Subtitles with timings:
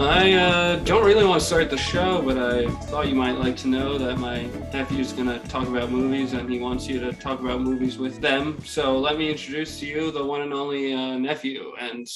[0.00, 3.56] I uh, don't really want to start the show, but I thought you might like
[3.58, 7.12] to know that my nephew's going to talk about movies and he wants you to
[7.12, 8.58] talk about movies with them.
[8.64, 12.06] So let me introduce to you the one and only uh, nephew and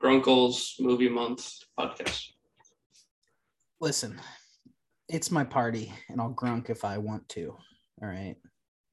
[0.00, 2.26] Gruncle's Movie Month podcast.
[3.80, 4.18] Listen,
[5.10, 7.54] it's my party and I'll grunk if I want to.
[8.02, 8.36] All right.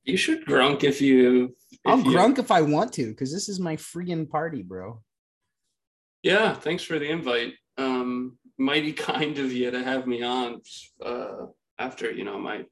[0.04, 1.56] You should grunk if you.
[1.72, 5.02] If I'll you- grunk if I want to because this is my freaking party, bro.
[6.24, 7.54] Yeah, thanks for the invite.
[7.78, 10.62] Um, mighty kind of you to have me on
[11.06, 11.46] uh,
[11.80, 12.66] after you know my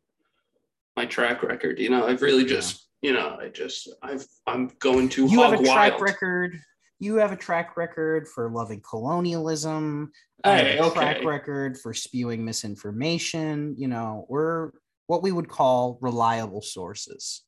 [0.95, 1.79] my track record.
[1.79, 5.51] You know, I've really just you know I just I've I'm going to You hog
[5.51, 6.01] have a track wild.
[6.01, 6.59] record.
[6.99, 10.11] You have a track record for loving colonialism.
[10.45, 11.25] I Hey, have a track okay.
[11.25, 13.75] record for spewing misinformation.
[13.77, 14.71] You know, we're
[15.07, 17.43] what we would call reliable sources.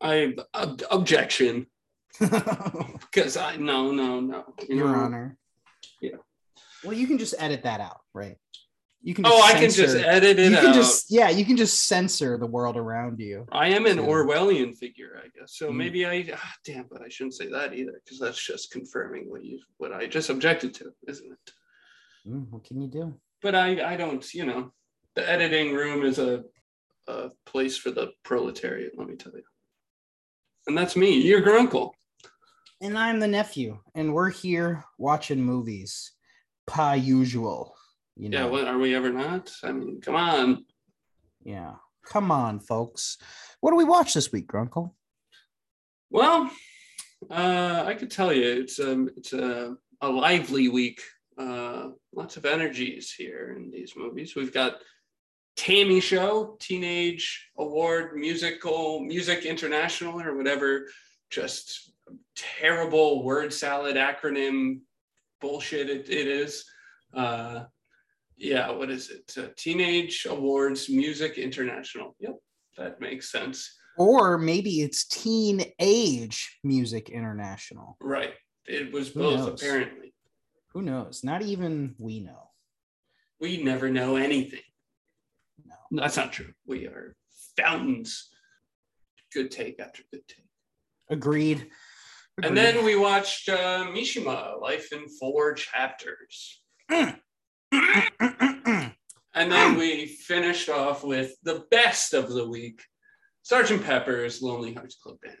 [0.00, 1.66] I ob- objection
[2.20, 4.44] because I no no no.
[4.68, 5.36] You Your know, Honor.
[6.00, 6.16] Yeah.
[6.84, 8.36] Well, you can just edit that out, right?
[9.02, 9.24] You can.
[9.26, 10.62] Oh, I can just edit it You out.
[10.64, 13.46] can just yeah, you can just censor the world around you.
[13.50, 13.98] I am an.
[13.98, 15.56] Orwellian figure, I guess.
[15.56, 15.76] So Mm.
[15.76, 19.42] maybe I ah, damn, but I shouldn't say that either because that's just confirming what
[19.44, 21.52] you what I just objected to, isn't it?
[22.28, 23.14] Mm, what can you do?
[23.42, 24.70] but I, I don't, you know,
[25.14, 26.42] the editing room is a,
[27.08, 29.42] a place for the proletariat, let me tell you.
[30.66, 31.94] And that's me, your gruncle.
[32.80, 36.12] And I'm the nephew, and we're here watching movies,
[36.66, 37.74] pa usual.
[38.16, 39.52] You know, Yeah, what are we ever not?
[39.62, 40.64] I mean, come on.
[41.44, 41.74] yeah.
[42.06, 43.18] Come on, folks.
[43.60, 44.96] What do we watch this week, Gruncle?
[46.10, 46.50] Well,
[47.30, 51.02] uh, I could tell you it's a it's a, a lively week.
[51.38, 54.34] Uh, lots of energies here in these movies.
[54.34, 54.78] We've got
[55.56, 60.86] TAMI Show, Teenage Award Musical Music International, or whatever.
[61.30, 61.92] Just
[62.36, 64.80] terrible word salad acronym
[65.40, 66.64] bullshit it, it is.
[67.14, 67.64] Uh,
[68.36, 69.32] yeah, what is it?
[69.36, 72.16] Uh, Teenage Awards Music International.
[72.20, 72.36] Yep,
[72.78, 73.76] that makes sense.
[73.98, 77.96] Or maybe it's Teen Age Music International.
[78.00, 78.32] Right.
[78.66, 79.62] It was Who both, knows?
[79.62, 80.14] apparently.
[80.72, 81.22] Who knows?
[81.24, 82.50] Not even we know.
[83.40, 84.60] We never know anything.
[85.66, 85.74] No.
[86.02, 86.52] That's not true.
[86.66, 87.16] We are
[87.56, 88.28] fountains.
[89.34, 90.46] Good take after good take.
[91.10, 91.68] Agreed.
[92.42, 96.62] And then we watched uh, Mishima, Life in Four Chapters.
[99.32, 102.82] And then we finished off with the best of the week
[103.42, 105.36] Sergeant Pepper's Lonely Hearts Club Band.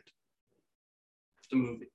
[1.50, 1.90] The movie.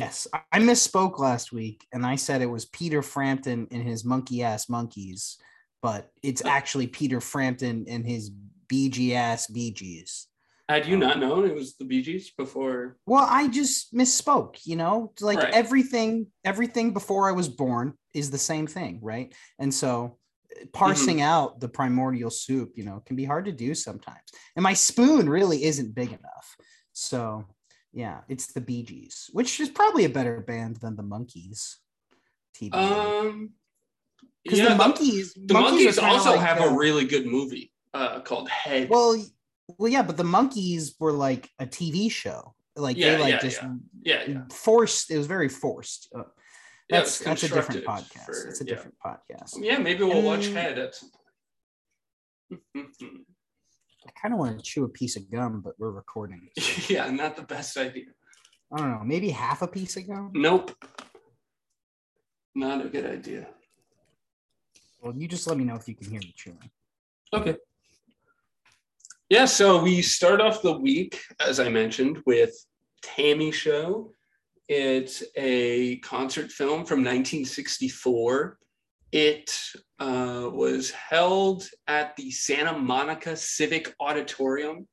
[0.00, 4.04] Yes, I- I misspoke last week and I said it was Peter Frampton and his
[4.04, 5.36] monkey ass Monkees,
[5.82, 8.30] but it's actually Peter Frampton and his
[8.68, 10.26] Bee Gee ass Bee Gees.
[10.72, 12.96] Had you not known it was the Bee Gees before?
[13.04, 15.52] Well, I just misspoke, you know, like Right.
[15.52, 19.34] everything, everything before I was born is the same thing, right?
[19.58, 20.16] And so
[20.58, 24.26] uh, parsing out the primordial soup, you know, can be hard to do sometimes.
[24.56, 26.56] And my spoon really isn't big enough.
[26.94, 27.44] So
[27.92, 31.76] yeah, it's the Bee Gees, which is probably a better band than the Monkees.
[32.56, 32.72] TBA.
[32.72, 33.50] Um,
[34.42, 38.20] because yeah, the Monkees, The Monkees, kinda also like, have a really good movie uh,
[38.20, 38.88] called Head.
[38.88, 39.22] well,
[39.78, 42.54] well, yeah, but the Monkees were like a TV show.
[42.76, 43.60] Like Yeah, they like yeah, just
[44.02, 44.40] yeah, yeah.
[44.50, 45.10] forced.
[45.10, 46.08] It was very forced.
[46.16, 46.22] Uh,
[46.88, 48.24] that's that's a different podcast.
[48.24, 49.58] for- it's a different podcast.
[49.60, 50.52] Yeah, maybe we'll watch Mm.
[50.54, 52.88] Head at some point.
[54.06, 56.48] I kind of want to chew a piece of gum, but we're recording.
[56.58, 58.04] so yeah, not the best idea.
[58.72, 60.30] I don't know, maybe half a piece of gum.
[60.34, 60.72] Nope.
[62.54, 63.48] Not a good idea.
[65.00, 66.70] Well, you just let me know if you can hear me chewing.
[67.34, 67.56] Okay.
[69.32, 72.54] Yeah, so we start off the week, as I mentioned, with
[73.00, 74.12] TAMI Show.
[74.68, 78.58] It's a concert film from 1964.
[79.10, 79.58] It
[79.98, 84.86] uh, was held at the Santa Monica Civic Auditorium,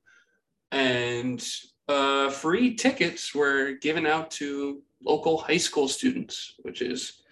[0.72, 1.46] and
[1.90, 7.24] uh, free tickets were given out to local high school students, which is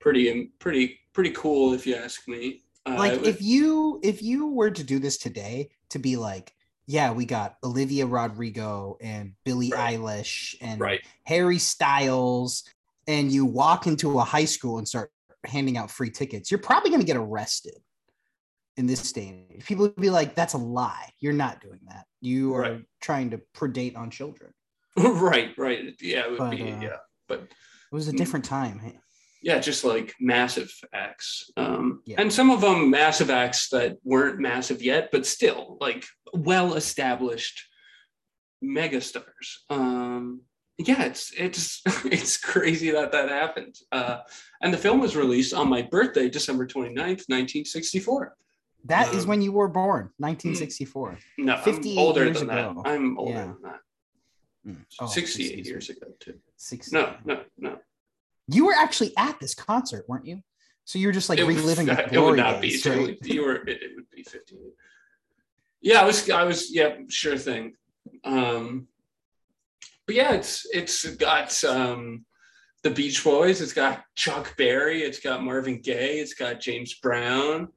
[0.00, 2.64] pretty pretty pretty cool if you ask me.
[2.86, 6.52] Uh, like was- if you if you were to do this today to be like
[6.86, 9.98] yeah we got olivia rodrigo and billie Right.
[9.98, 11.00] eilish and right.
[11.24, 12.64] harry styles
[13.06, 15.10] and you walk into a high school and start
[15.46, 17.76] handing out free tickets you're probably going to get arrested
[18.76, 21.80] in this day and age people would be like that's a lie you're not doing
[21.88, 22.84] that you are Right.
[23.00, 24.52] trying to predate on children
[24.96, 25.92] right, right.
[26.00, 26.96] Yeah, it would But, be uh, yeah.
[27.26, 27.48] But it
[27.90, 28.16] was a Mm.
[28.16, 28.80] different time.
[29.44, 31.50] Yeah, just like massive acts.
[31.56, 32.20] Um Yeah.
[32.20, 37.56] and some of them massive acts that weren't massive yet, but still like well established
[38.62, 39.46] megastars.
[39.70, 40.42] Um
[40.78, 43.76] yeah, it's it's it's crazy that that happened.
[43.92, 44.18] Uh,
[44.60, 48.36] and the film was released on my birthday, December 29th, 1964.
[48.86, 51.18] That is Um, when you were born, 1964.
[51.38, 52.82] No, 58 I'm older years than ago.
[52.82, 52.90] that.
[52.90, 53.44] I'm older Yeah.
[53.52, 53.80] than that.
[54.66, 54.84] Mm.
[55.00, 56.38] Oh, 68 years ago, too.
[56.56, 56.96] 60.
[56.96, 57.78] No, no, no.
[58.48, 60.42] You were actually at this concert, weren't you?
[60.84, 62.90] So you were just like it, reliving the it would not days, be.
[62.90, 63.00] It right?
[63.00, 63.56] would, you were.
[63.56, 64.60] It, it would be 58.
[65.80, 66.28] Yeah, I was.
[66.30, 66.74] I was.
[66.74, 67.74] Yeah, sure thing.
[68.24, 68.88] Um,
[70.06, 72.24] but yeah, it's it's got um,
[72.82, 73.60] the Beach Boys.
[73.60, 75.02] It's got Chuck Berry.
[75.02, 76.18] It's got Marvin Gaye.
[76.18, 77.68] It's got James Brown.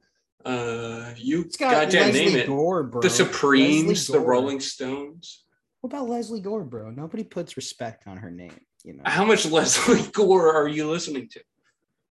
[0.44, 2.46] Uh, you It's got goddamn Lesley name it.
[2.46, 3.00] Gore, bro.
[3.00, 5.44] The Supremes, the Rolling Stones.
[5.80, 6.90] What about Lesley Gore, bro?
[6.90, 8.60] Nobody puts respect on her name.
[8.88, 11.40] You know, How much Lesley Gore are you listening to?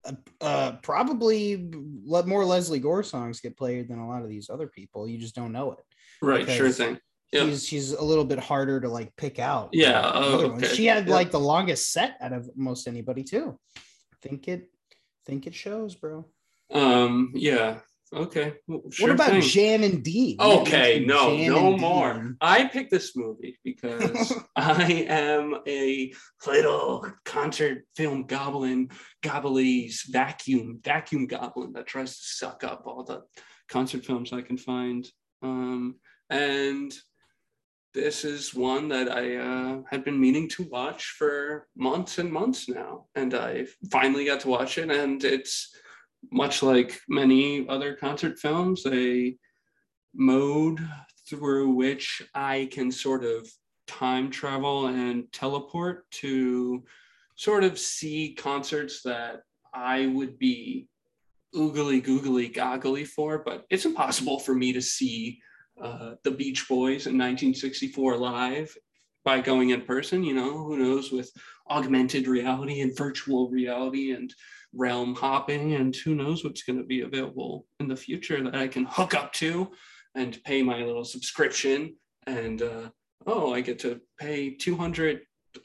[0.06, 1.68] uh, uh, probably
[2.06, 5.06] let more Lesley Gore songs get played than a lot of these other people.
[5.06, 5.78] You just don't know it.
[6.22, 6.98] Right, sure thing.
[7.30, 7.44] Yeah.
[7.44, 9.68] She's she's a little bit harder to like pick out.
[9.72, 10.66] Yeah, oh, okay.
[10.74, 11.14] She had Yeah.
[11.14, 13.58] like the longest set out of most anybody too.
[14.22, 14.70] Think it,
[15.26, 16.24] think it shows, bro.
[16.72, 17.80] Um, yeah.
[18.14, 18.54] Okay.
[18.66, 19.40] Well, sure what about thing.
[19.40, 20.36] Jan and Dean?
[20.38, 22.12] Okay, no, Jan no more.
[22.12, 22.36] Dean.
[22.40, 26.12] I picked this movie because I am a
[26.46, 28.90] little concert film goblin,
[29.22, 33.22] gobbly's vacuum, vacuum goblin that tries to suck up all the
[33.68, 35.08] concert films I can find.
[35.40, 35.96] Um,
[36.28, 36.92] and
[37.94, 42.68] this is one that I uh, had been meaning to watch for months and months
[42.68, 45.74] now, and I finally got to watch it, and it's
[46.30, 49.36] much like many other concert films, a
[50.14, 50.80] mode
[51.28, 53.50] through which I can sort of
[53.86, 56.82] time travel and teleport to
[57.36, 59.42] sort of see concerts that
[59.74, 60.88] I would be
[61.54, 65.40] oogly googly goggly for, but it's impossible for me to see
[65.80, 68.74] uh, the Beach Boys in 1964 live
[69.24, 70.24] by going in person.
[70.24, 71.30] You know, who knows with
[71.70, 74.32] augmented reality and virtual reality and
[74.74, 78.68] realm hopping, and who knows what's going to be available in the future that I
[78.68, 79.70] can hook up to
[80.14, 81.96] and pay my little subscription.
[82.26, 82.90] And uh,
[83.26, 85.20] oh, I get to pay 200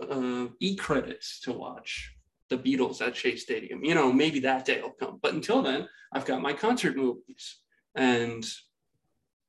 [0.09, 2.13] uh, e credits to watch
[2.49, 3.83] the Beatles at Shea Stadium.
[3.83, 5.19] You know, maybe that day will come.
[5.21, 7.59] But until then, I've got my concert movies.
[7.95, 8.45] And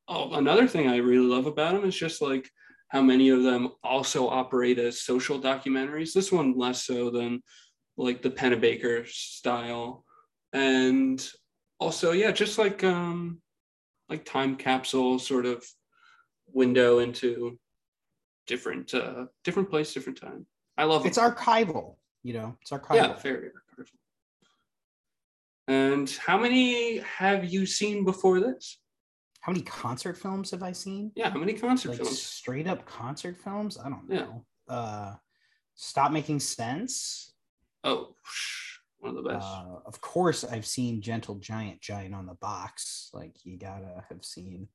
[0.08, 2.50] oh, another thing I really love about them is just like
[2.88, 6.12] how many of them also operate as social documentaries.
[6.12, 7.42] This one less so than
[7.98, 10.04] like the Pennebaker style.
[10.52, 11.28] And
[11.78, 13.42] also, yeah, just like um
[14.08, 15.64] like time capsule sort of
[16.46, 17.58] window into
[18.46, 20.46] different uh different place, different time.
[20.78, 21.08] I love it.
[21.08, 21.32] It's them.
[21.32, 21.96] archival.
[22.22, 22.94] You know, it's archival.
[22.94, 23.84] Yeah, very archival.
[25.66, 28.80] And how many have you seen before this?
[29.42, 31.12] How many concert films have I seen?
[31.14, 32.22] Yeah, how many concert like films?
[32.22, 33.76] straight up concert films?
[33.78, 34.20] I don't Yeah.
[34.20, 34.44] know.
[34.68, 35.14] Uh,
[35.74, 37.34] Stop Making Sense.
[37.84, 38.14] Oh,
[38.98, 39.46] one of the best.
[39.46, 43.10] Uh, of course, I've seen Gentle Giant, Giant on the Box.
[43.12, 44.68] Like you gotta have seen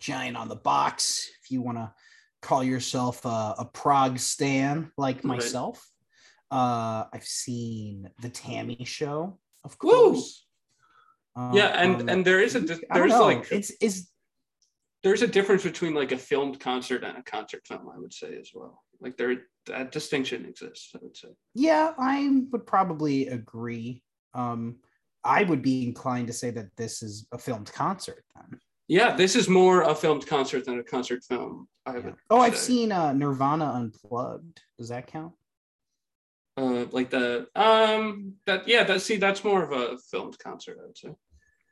[0.00, 1.92] Giant on the Box if you want to
[2.42, 5.24] call yourself a, a prog stan like Right.
[5.24, 5.88] myself.
[6.50, 10.44] Uh, I've seen The TAMI Show, of course.
[11.36, 14.08] yeah, and Um, and there is a there's like it's is
[15.02, 18.36] there's a difference between like a filmed concert and a concert film, I would say
[18.38, 18.82] as well.
[19.02, 21.28] Like there that distinction exists, I would say.
[21.54, 24.02] Yeah, I would probably agree.
[24.34, 24.76] Um,
[25.24, 28.58] I would be inclined to say that this is a filmed concert then.
[28.88, 31.68] Yeah, this is more a filmed concert than a concert film.
[31.86, 31.98] I Yeah.
[32.00, 32.14] would.
[32.30, 34.60] Oh, I've seen uh, Nirvana Unplugged.
[34.78, 35.32] Does that count?
[36.58, 40.86] uh like the um that yeah that see that's more of a filmed concert I
[40.86, 41.08] would say.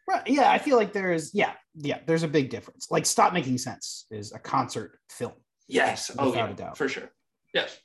[0.08, 0.26] Right.
[0.26, 1.32] Yeah, I feel like there is.
[1.34, 1.98] Yeah, yeah.
[2.06, 2.90] There's a big difference.
[2.90, 5.34] Like, Stop Making Sense is a concert film.
[5.68, 6.10] Yes.
[6.18, 6.76] Oh yeah, a doubt.
[6.78, 7.10] for sure.
[7.54, 7.78] Yes.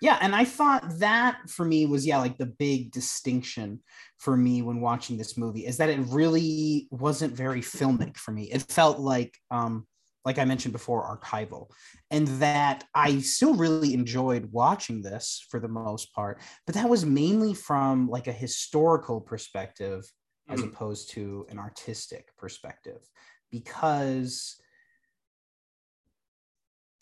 [0.00, 3.80] Yeah, and I thought that for me was yeah, like the big distinction
[4.18, 8.44] for me when watching this movie is that it really wasn't very filmic for me.
[8.52, 9.86] It felt like um
[10.24, 11.70] like I mentioned before archival
[12.10, 17.06] and that I still really enjoyed watching this for the most part, but that was
[17.06, 20.02] mainly from like a historical perspective
[20.48, 20.72] as Mhm.
[20.72, 23.08] opposed to an artistic perspective
[23.50, 24.56] because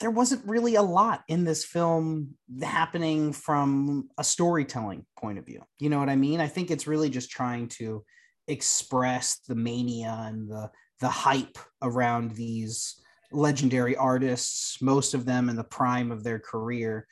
[0.00, 5.62] there wasn't really a lot in this film happening from a storytelling point of view.
[5.78, 6.40] You know what I mean?
[6.40, 8.04] I think it's really just trying to
[8.48, 10.70] express the mania and the
[11.00, 13.00] the hype around these
[13.32, 17.06] legendary artists, most of them in the prime of their career.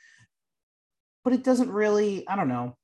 [1.24, 2.76] But it doesn't really, I don't know,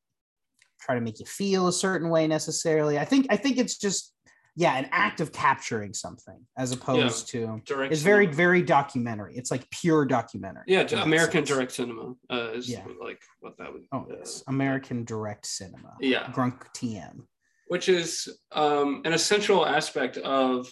[0.80, 2.98] try to make you feel a certain way necessarily.
[2.98, 4.12] I think I think it's just
[4.58, 8.36] yeah an act of capturing something as opposed to Direct it's very cinema.
[8.36, 11.48] very documentary it's like pure documentary yeah American sense.
[11.50, 12.84] direct cinema uh, is Yeah.
[13.00, 17.20] like what that would oh uh, yes american direct cinema yeah grunk tm
[17.68, 20.66] which is um, an essential aspect of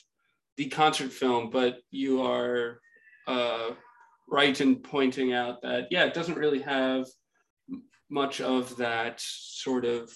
[0.57, 2.81] the concert film, but you are
[3.27, 3.71] uh,
[4.29, 7.07] right in pointing out that, yeah, it doesn't really have
[8.11, 10.11] much of that sort of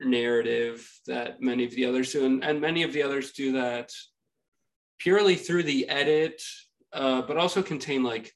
[0.00, 2.24] narrative that many of the others do.
[2.24, 3.90] And, and many of the others do that
[4.98, 6.42] purely through the edit,
[6.92, 8.32] uh, but also contain like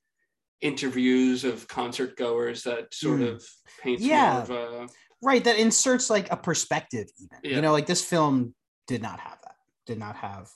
[0.61, 3.35] interviews of concert goers that sort Mm.
[3.35, 3.45] of
[3.83, 4.33] paints Yeah.
[4.33, 4.89] more of a
[5.25, 7.57] right that inserts like a perspective even Yeah.
[7.57, 8.55] you know like this film
[8.87, 10.51] did not have that did not have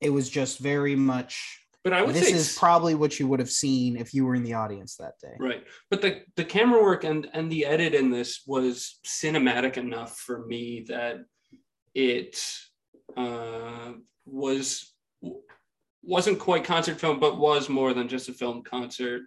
[0.00, 3.26] it was just very much but I would this say this is probably what you
[3.28, 5.64] would have seen if you were in the audience that day Right.
[5.90, 10.46] But the the camera work and and the edit in this was cinematic enough for
[10.46, 11.20] me that
[11.94, 12.42] it
[13.16, 13.92] uh,
[14.26, 14.92] was
[16.02, 19.22] wasn't quite concert film, but was more than just a film concert.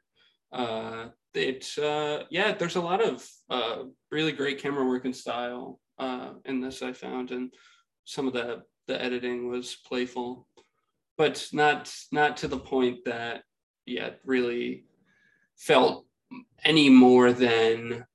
[0.52, 5.80] Uh, it uh, yeah, there's a lot of uh, really great camera work and style
[6.00, 6.82] uh, in this.
[6.82, 7.54] I found, and
[8.06, 10.48] some of the the editing was playful,
[11.18, 13.44] but not not to the point that
[13.86, 14.86] yeah really
[15.58, 16.06] felt
[16.64, 18.06] any more than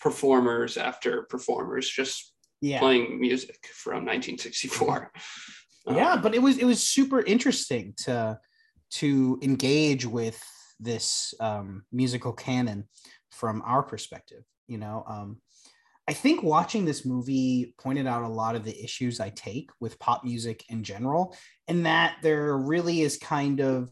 [0.00, 2.78] performers after performers just yeah.
[2.78, 5.12] playing music from 1964
[5.86, 6.12] yeah.
[6.12, 8.38] Um, but it was it was super interesting to
[8.90, 10.40] to engage with
[10.80, 12.88] this um, musical canon
[13.30, 15.40] from our perspective you know um,
[16.08, 19.98] i think watching this movie pointed out a lot of the issues i take with
[19.98, 21.36] pop music in general
[21.68, 23.90] and that there really is kind of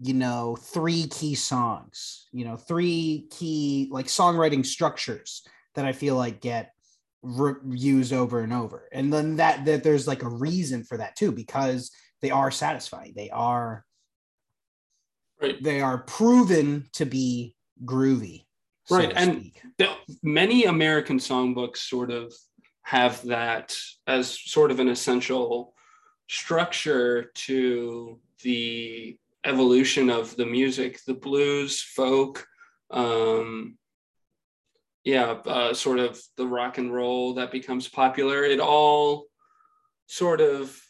[0.00, 5.42] you know three key songs you know three key like songwriting structures
[5.74, 6.72] that i feel like get
[7.22, 8.88] re- used over and over.
[8.92, 11.90] And then that that there's like a reason for that too because
[12.20, 13.12] they are satisfying.
[13.14, 13.84] They are
[15.40, 15.60] Right.
[15.60, 18.44] they are proven to be groovy
[18.92, 22.32] Right, to and- the- many american songbooks sort of
[22.82, 25.74] have that as sort of an essential
[26.28, 32.46] structure to the evolution of the music the blues folk
[32.90, 33.76] um
[35.04, 38.44] yeah uh, sort of the rock and roll that becomes popular.
[38.44, 39.26] It all
[40.06, 40.80] sort of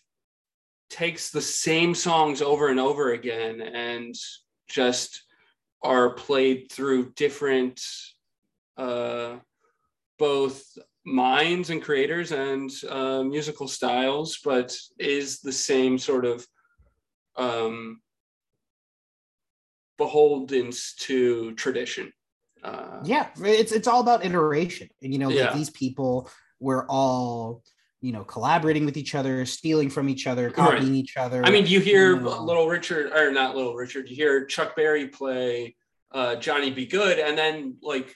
[0.91, 4.15] takes the same songs over and over again and
[4.69, 5.23] just
[5.83, 7.81] are played through different
[8.77, 9.37] uh,
[10.19, 10.65] both
[11.05, 16.47] minds and creators and uh, musical styles, but is the same sort of
[17.37, 18.01] um,
[19.99, 22.13] beholdens to tradition.
[22.63, 27.61] Uh, yeah it's it's all about iteration and you know like these people were all
[28.03, 30.55] you know collaborating with each other stealing from each other Right.
[30.55, 32.43] copying each other I mean, you hear No.
[32.43, 35.77] Little Richard, or not Little Richard, you hear Chuck Berry play
[36.11, 36.85] uh, Johnny B.
[36.85, 38.15] Goode, and then like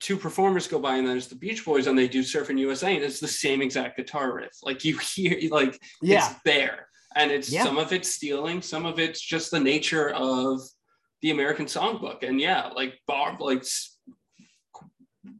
[0.00, 2.92] two performers go by, and then it's the Beach Boys, and they do Surfing USA,
[2.96, 4.50] and it's the same exact guitar riff.
[4.64, 7.62] Like you hear, like yeah it's there, and it's Yeah.
[7.64, 10.60] some of it's stealing, some of it's just the nature of
[11.22, 13.64] the American songbook, and yeah, like Bob, like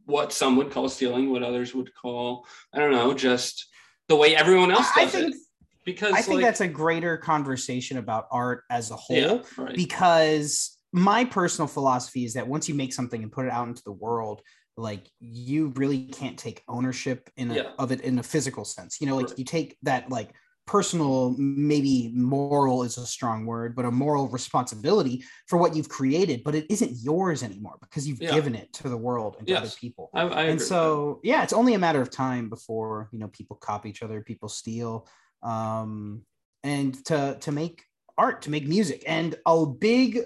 [0.05, 3.67] what some would call stealing, what others would call, I don't know, just
[4.11, 5.41] the way everyone else does I think it.
[5.83, 9.75] Because I think like, that's a greater conversation about art as a whole yeah, right.
[9.75, 13.81] because my personal philosophy is that once you make something and put it out into
[13.83, 14.41] the world,
[14.77, 17.71] like you really can't take ownership in a, Yeah.
[17.79, 19.01] of it in a physical sense.
[19.01, 19.39] You know, like Right.
[19.39, 20.29] you take that like
[20.65, 26.43] personal, maybe moral is a strong word, but a moral responsibility for what you've created,
[26.43, 28.31] but it isn't yours anymore because you've Yeah.
[28.33, 30.09] given it to the world and to other people.
[30.13, 33.55] I, I and so yeah it's only a matter of time before you know people
[33.57, 35.07] copy each other people steal
[35.43, 36.21] um
[36.63, 37.83] and to to make
[38.17, 39.03] art to make music.
[39.07, 40.19] And a big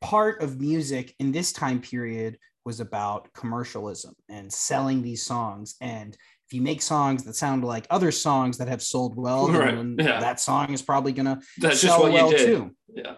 [0.00, 6.16] part of music in this time period was about commercialism and selling these songs and
[6.54, 10.20] you make songs that sound like other songs that have sold well Right, yeah.
[10.20, 13.16] that song is probably gonna that's sell well too Yeah.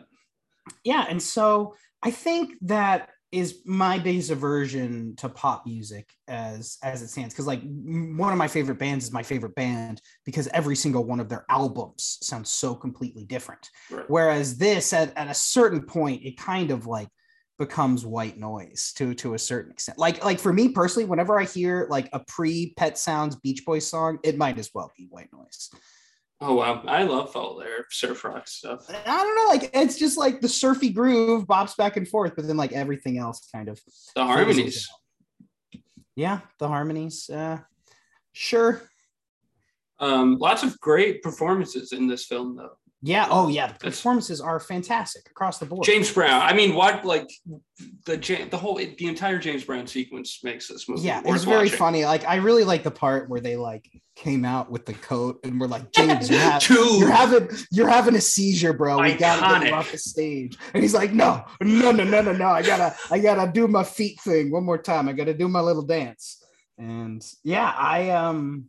[0.85, 7.03] yeah and so i think that is my base aversion to pop music as as
[7.03, 10.77] it stands because like one of my favorite bands is my favorite band because every
[10.77, 14.05] single one of their albums sounds so completely different Right.
[14.09, 17.09] whereas this at, at a certain point it kind of like
[17.59, 21.45] becomes white noise to to a certain extent like like for me personally whenever i
[21.45, 25.33] hear like a pre pet sounds beach boys song it might as well be white
[25.33, 25.71] noise
[26.39, 28.85] Oh wow, I love all their surf rock stuff.
[28.91, 32.47] I don't know, like it's just like the surfy groove bops back and forth, but
[32.47, 33.81] then like everything else kind of
[34.15, 34.87] The harmonies.
[36.15, 37.31] yeah, the harmonies.
[37.31, 37.61] Uh
[38.35, 38.83] sure.
[39.99, 42.77] Um, lots of great performances in this film, though.
[43.07, 43.29] Yeah.
[43.31, 43.69] Oh, yeah.
[43.69, 45.85] The performances are fantastic across the board.
[45.85, 46.43] James Brown.
[46.43, 47.31] I mean, what like
[48.05, 48.17] the
[48.51, 51.03] the whole the entire James Brown sequence makes this movie.
[51.03, 51.79] Yeah, it was very watching.
[51.79, 52.05] funny.
[52.05, 55.61] Like I really like the part where they like came out with the coat and
[55.61, 59.01] we're like, James, you're, have, you're having you're having a seizure, bro.
[59.01, 59.19] We Iconic.
[59.19, 60.59] gotta get him off the stage.
[60.75, 62.49] And he's like, no, no, no, no, no, no.
[62.49, 65.09] I gotta I gotta do my feet thing one more time.
[65.09, 66.43] I gotta do my little dance.
[66.77, 68.69] And yeah, I um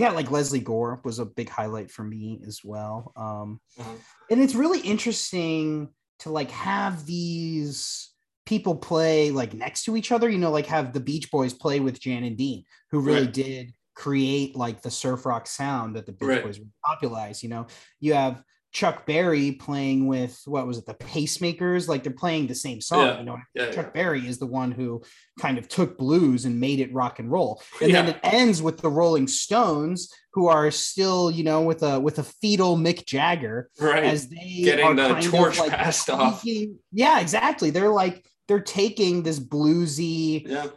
[0.00, 3.12] yeah, like Lesley Gore was a big highlight for me as well.
[3.16, 3.92] Um, uh-huh.
[4.30, 5.90] And it's really interesting
[6.20, 8.10] to like have these
[8.46, 10.30] people play like next to each other.
[10.30, 13.32] You know, like have the Beach Boys play with Jan and Dean, who really right.
[13.32, 16.44] did create like the surf rock sound that the Beach right.
[16.44, 17.42] Boys popularized.
[17.42, 17.66] You know,
[18.00, 21.88] you have Chuck Berry playing with what was it, the Pacemakers?
[21.88, 23.06] Like they're playing the same song.
[23.06, 23.18] Yeah.
[23.18, 24.02] You know, yeah, Chuck yeah.
[24.02, 25.02] Berry is the one who
[25.40, 27.62] kind of took blues and made it rock and roll.
[27.82, 31.98] And then it ends with the Rolling Stones, who are still, you know, with a
[31.98, 34.04] with a fetal Mick Jagger, right?
[34.04, 36.44] As they getting the torch like passed off.
[36.92, 37.70] Yeah, exactly.
[37.70, 40.70] They're like they're taking this bluesy,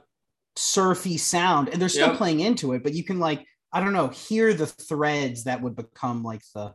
[0.55, 4.07] surfy sound, and they're still playing into it, but you can like I don't know,
[4.07, 6.73] hear the threads that would become like the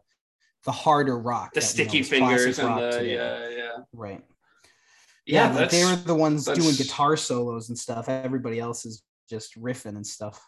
[0.69, 3.15] the harder rock, the that, sticky you know, fingers, and the today.
[3.15, 4.23] yeah, yeah, right.
[5.25, 8.11] Yeah, yeah like they were the ones doing guitar solos and stuff.
[8.11, 10.47] Everybody else is just riffing and stuff.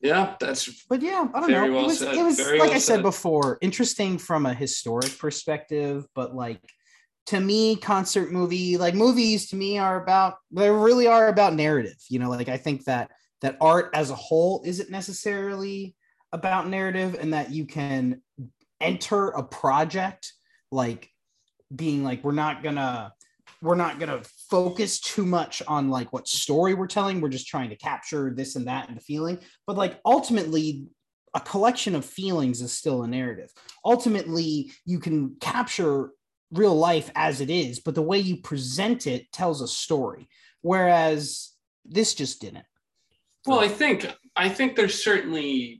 [0.00, 0.86] Yeah, that's.
[0.88, 1.70] But yeah, I don't know.
[1.70, 5.18] Well it was, it was like well I said, said before, interesting from a historic
[5.18, 6.62] perspective, but like
[7.26, 11.98] to me, concert movie, like movies to me are about they really are about narrative.
[12.08, 13.10] You know, like I think that
[13.42, 15.94] that art as a whole isn't necessarily
[16.32, 18.22] about narrative and that you can
[18.80, 20.32] enter a project
[20.72, 21.10] like
[21.74, 23.12] being like we're not gonna
[23.62, 27.20] we're not gonna focus too much on like what story we're telling.
[27.20, 29.38] We're just trying to capture this and that and the feeling.
[29.66, 30.86] But like ultimately
[31.34, 33.50] a collection of feelings is still a narrative.
[33.84, 36.10] Ultimately you can capture
[36.52, 40.28] real life as it is but the way you present it tells a story
[40.62, 41.52] whereas
[41.84, 42.64] this just didn't.
[43.46, 45.79] Well i think i think there's certainly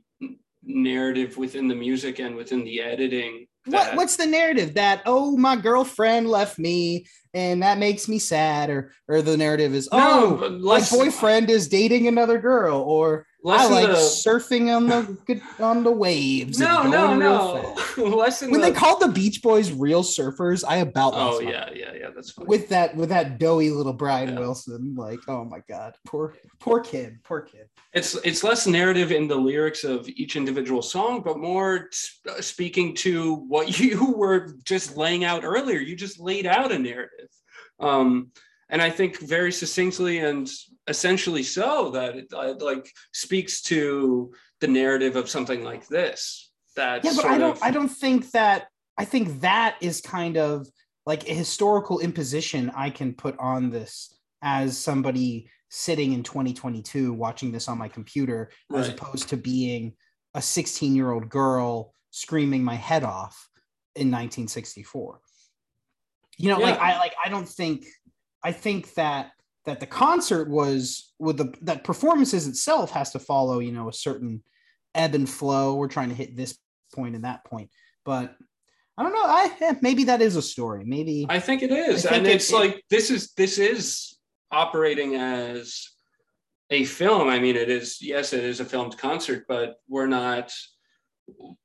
[0.63, 3.47] narrative within the music and within the editing.
[3.65, 8.71] What, what's the narrative that oh my girlfriend left me and that makes me sad
[8.71, 13.67] or or the narrative is oh no, my boyfriend is dating another girl or I
[13.67, 13.93] like the...
[13.93, 16.59] surfing on the on the waves.
[16.59, 17.75] No, no, no.
[17.95, 18.59] When the...
[18.59, 22.09] they called the Beach Boys real surfers, I about oh yeah, yeah, yeah.
[22.13, 22.47] That's funny.
[22.47, 24.39] with that with that doughy little Brian yeah.
[24.39, 24.95] Wilson.
[24.95, 27.67] Like, oh my god, poor poor kid, poor kid.
[27.93, 32.95] It's it's less narrative in the lyrics of each individual song, but more t- speaking
[32.97, 35.79] to what you were just laying out earlier.
[35.79, 37.29] You just laid out a narrative.
[37.79, 38.31] Um,
[38.69, 40.49] and I think very succinctly and
[40.87, 46.51] essentially so that it uh, like speaks to the narrative of something like this.
[46.75, 47.57] That yeah, but I don't.
[47.57, 48.67] Of, I don't think that.
[48.97, 50.67] I think that is kind of
[51.05, 57.51] like a historical imposition I can put on this as somebody sitting in 2022 watching
[57.51, 58.79] this on my computer, right.
[58.79, 59.93] as opposed to being
[60.33, 63.49] a 16 year old girl screaming my head off
[63.95, 65.19] in 1964.
[66.37, 66.65] You know, yeah.
[66.65, 67.85] like I like I don't think
[68.43, 69.31] I think that
[69.65, 73.93] that the concert was with the that performances itself has to follow you know a
[73.93, 74.43] certain
[74.95, 75.75] ebb and flow.
[75.75, 76.57] We're trying to hit this
[76.93, 77.69] point and that point.
[78.05, 78.35] But
[78.97, 79.23] i don't know.
[79.23, 80.83] I yeah, maybe that is a story.
[80.85, 82.03] Maybe i think it is.
[82.03, 84.17] Think and it, it's it, like this is this is
[84.51, 85.87] operating as
[86.69, 87.29] a film.
[87.29, 90.51] I mean it is yes it is a filmed concert but we're not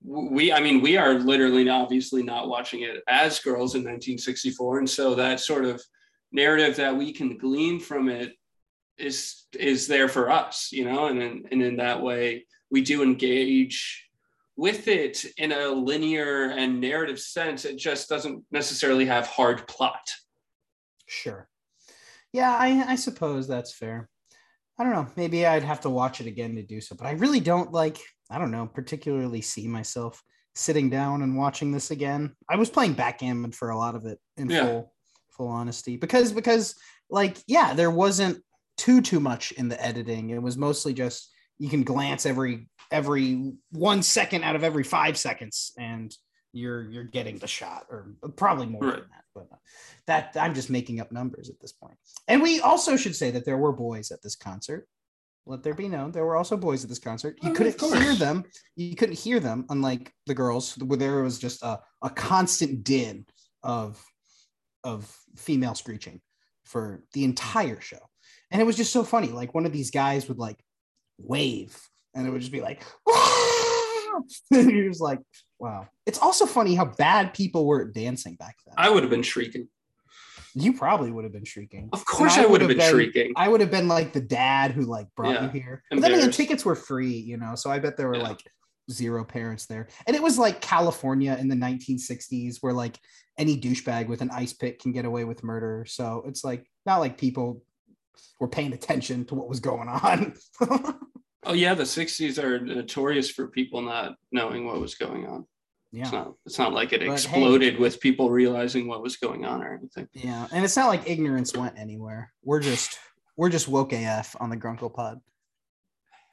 [0.04, 4.88] we i mean we are literally obviously not watching it as girls in 1964 and
[4.88, 5.82] so that sort of
[6.36, 8.32] narrative that we can glean from it
[8.98, 13.02] is is there for us you know and in, and in that way we do
[13.02, 14.06] engage
[14.56, 17.64] with it in a linear and narrative sense.
[17.64, 20.10] It just doesn't necessarily have hard plot.
[21.06, 21.48] Sure.
[22.32, 24.08] Yeah i i suppose that's fair.
[24.78, 25.06] I don't know.
[25.16, 27.98] Maybe i'd have to watch it again to do so but i really don't like
[28.30, 30.22] i don't know particularly see myself
[30.54, 32.34] sitting down and watching this again.
[32.48, 34.64] I was playing backgammon for a lot of it in yeah.
[34.64, 34.95] full
[35.36, 36.74] full honesty because because
[37.10, 38.42] like yeah there wasn't
[38.76, 40.30] too too much in the editing.
[40.30, 45.16] It was mostly just you can glance every every one second out of every five
[45.16, 46.14] seconds and
[46.52, 48.94] you're you're getting the shot or probably more right.
[48.94, 49.48] than that but
[50.06, 51.96] that i'm just making up numbers at this point.
[52.28, 54.86] And we also should say that there were boys at this concert.
[55.48, 57.38] Let there be known there were also boys at this concert.
[57.42, 58.44] You oh, couldn't hear them.
[58.74, 63.26] You couldn't hear them unlike the girls where there was just a, a constant din
[63.62, 64.02] of
[64.86, 66.20] of female screeching
[66.64, 67.98] for the entire show.
[68.50, 69.28] And it was just so funny.
[69.28, 70.58] Like one of these guys would like
[71.18, 71.76] wave
[72.14, 72.82] and it would just be like,
[74.50, 75.20] You're just like,
[75.58, 75.88] wow.
[76.06, 78.74] It's also funny how bad people were at dancing back then.
[78.78, 79.68] I would have been shrieking.
[80.54, 81.88] you probably would have been shrieking.
[81.92, 83.32] Of course, And I would have been, been- shrieking.
[83.36, 85.42] I would have been like the dad who like brought Yeah.
[85.44, 85.82] you here.
[85.90, 86.36] But then Embarrassed.
[86.38, 88.22] tickets were free, you know, so I bet there were Yeah.
[88.22, 88.40] like
[88.90, 89.88] zero parents there.
[90.06, 92.98] And it was like California in the 1960s where like
[93.38, 95.84] any douchebag with an ice pick can get away with murder.
[95.88, 97.62] So it's like not like people
[98.40, 100.34] were paying attention to what was going on.
[101.48, 105.46] Oh yeah, the '60s are notorious for people not knowing what was going on.
[105.92, 106.02] Yeah.
[106.02, 106.34] It's not.
[106.44, 109.72] It's not like it But hey- exploded with people realizing what was going on or
[109.72, 110.08] anything.
[110.12, 110.48] Yeah.
[110.50, 112.32] And it's not like ignorance went anywhere.
[112.42, 112.98] We're just
[113.36, 115.20] we're just woke AF on the Gruncle Pod.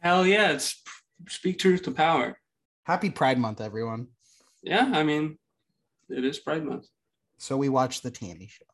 [0.02, 0.82] Hell yeah, it's
[1.30, 2.36] speak truth to power.
[2.84, 4.08] Happy Pride Month, everyone.
[4.62, 5.38] Yeah, I mean,
[6.10, 6.88] it is Pride Month.
[7.38, 8.66] So we watched the TAMI show.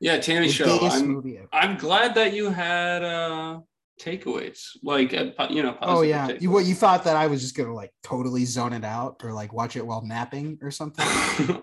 [0.00, 0.78] Yeah, TAMI The show.
[0.82, 1.48] I'm.
[1.52, 3.60] I'm glad that you had uh
[4.00, 5.76] takeaways, like uh, you know.
[5.82, 8.84] Oh yeah, you what you thought that I was just gonna like totally zone it
[8.84, 11.06] out or like watch it while napping or something?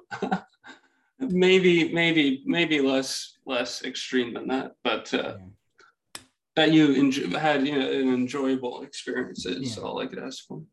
[1.19, 6.21] maybe, maybe, maybe less less extreme than that, but uh, Yeah.
[6.55, 9.83] that you enjo- had you know an enjoyable experience is Yeah.
[9.83, 10.63] all I could ask for.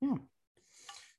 [0.00, 0.14] Yeah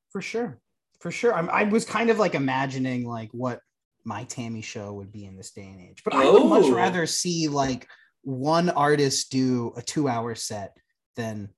[0.10, 0.60] for sure,
[1.02, 1.34] for sure.
[1.34, 3.60] I'm, I was kind of like imagining like what
[4.06, 6.74] my TAMI show would be in this day and age, but I would much Oh.
[6.74, 7.88] rather see like
[8.24, 10.76] one artist do a two-hour set
[11.18, 11.50] than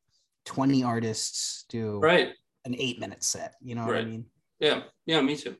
[0.46, 2.30] twenty artists do Right?
[2.66, 3.54] an eight-minute set.
[3.62, 4.26] You know what I mean?
[4.60, 5.56] Yeah, yeah, me too.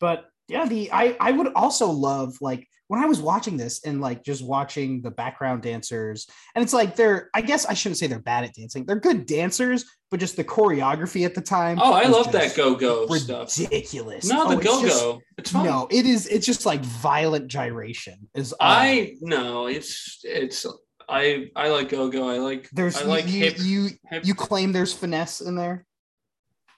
[0.00, 4.00] but yeah the i i would also love like when i was watching this and
[4.00, 8.06] like just watching the background dancers and it's like they're i guess i shouldn't say
[8.06, 11.92] they're bad at dancing they're good dancers but just the choreography at the time Oh,
[11.92, 13.58] I love that go go stuff.
[13.58, 15.20] ridiculous No, Oh, the go go.
[15.38, 18.58] It's no it is it's just like violent gyration is all.
[18.60, 20.64] I no, it's it's
[21.08, 22.28] I I like go go.
[22.30, 24.24] I like there's I like you, hip, you hip.
[24.24, 25.84] you claim there's finesse in there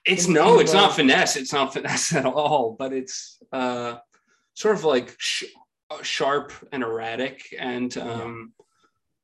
[0.06, 1.36] It's in- no, in it's not finesse.
[1.36, 2.74] It's not finesse at all.
[2.78, 3.96] But it's uh
[4.54, 5.44] sort of like sh-
[6.02, 7.42] sharp and erratic.
[7.58, 8.52] And um,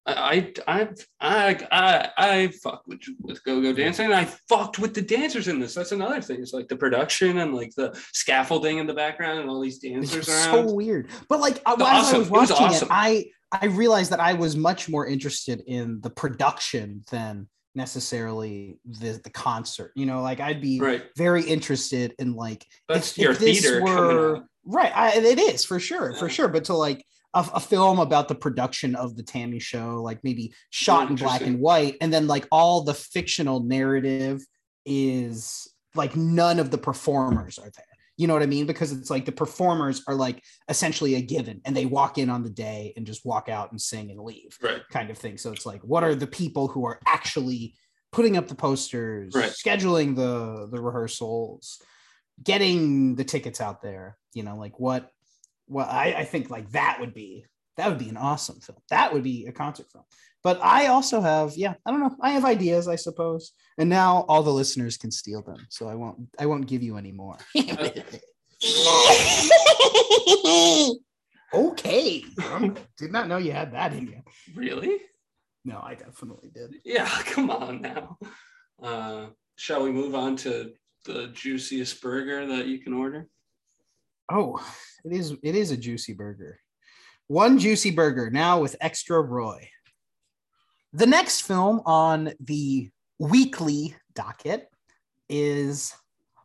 [0.07, 0.88] I I
[1.20, 4.07] I I I fuck with with go go dancing.
[4.07, 5.75] And I fucked with the dancers in this.
[5.75, 6.40] That's another thing.
[6.40, 10.11] It's like the production and like the scaffolding in the background and all these It's
[10.12, 11.09] dancers so weird.
[11.29, 12.88] But like uh, It's as I was It was watching awesome.
[12.88, 18.79] it, I I realized that I was much more interested in the production than necessarily
[18.85, 19.92] the the concert.
[19.94, 21.05] You know, like I'd be Right.
[21.16, 24.44] very interested in like That's if- your if this theater were-.
[24.64, 24.92] Right.
[24.94, 26.48] I, it is for sure, for sure.
[26.48, 30.55] But to like a, a film about the production of the TAMI show, like maybe
[30.70, 34.44] shot in black and white, and then like all the fictional narrative
[34.85, 37.85] is like none of the performers are there.
[38.18, 38.66] You know what I mean?
[38.66, 42.42] Because it's like the performers are like essentially a given and they walk in on
[42.42, 44.83] the day and just walk out and sing and leave Right.
[44.90, 45.38] kind of thing.
[45.38, 47.75] So it's like, what are the people who are actually
[48.12, 49.51] putting up the posters, Right.
[49.51, 51.81] scheduling the the rehearsals,
[52.42, 54.18] getting the tickets out there?
[54.34, 55.10] You know, like what
[55.66, 58.78] well I, I think like that would be that would be an awesome film.
[58.90, 60.04] That would be a concert film.
[60.42, 62.16] But I also have, yeah, I don't know.
[62.20, 63.52] I have ideas, I suppose.
[63.78, 65.66] And now all the listeners can steal them.
[65.70, 67.38] So I won't I won't give you any more.
[71.54, 72.24] okay.
[72.50, 74.22] Um, Did not know you had that in you.
[74.54, 74.98] Really?
[75.64, 76.76] No, I definitely did.
[76.84, 78.18] Yeah, come on now.
[78.82, 80.72] Uh, shall we move on to
[81.04, 83.28] the juiciest burger that you can order?
[84.30, 84.64] Oh,
[85.04, 86.58] it is it is a juicy burger.
[87.26, 89.68] One juicy burger now with extra Roy.
[90.92, 94.68] The next film on the weekly docket
[95.28, 95.94] is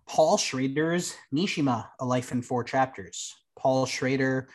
[0.07, 3.35] Paul Schrader's Mishima, A Life in Four Chapters.
[3.57, 4.47] Paul Schrader,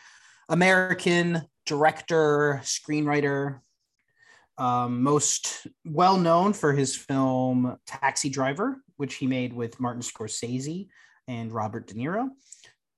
[0.49, 3.59] American director, screenwriter,
[4.57, 10.87] um, most well known for his film Taxi Driver, which he made with Martin Scorsese
[11.27, 12.29] and Robert De Niro.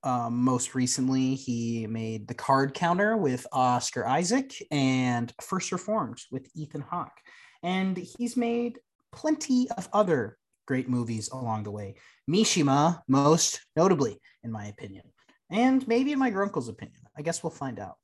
[0.02, 6.48] Um, most recently, he made The Card Counter with Oscar Isaac and First Reformed with
[6.54, 7.18] Ethan Hawke.
[7.62, 8.78] And he's made
[9.12, 11.96] plenty of other great movies along the way.
[12.30, 15.04] Mishima, most notably, in my opinion,
[15.50, 17.00] and maybe in my uncle's opinion.
[17.16, 17.96] I guess we'll find out.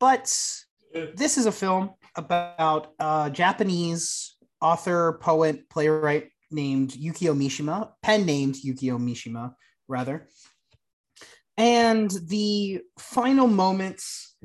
[0.00, 0.24] But
[0.92, 8.56] this is a film about a Japanese author, poet, playwright named Yukio Mishima, pen named
[8.56, 9.54] Yukio Mishima,
[9.88, 10.28] rather.
[11.56, 14.36] And the final moments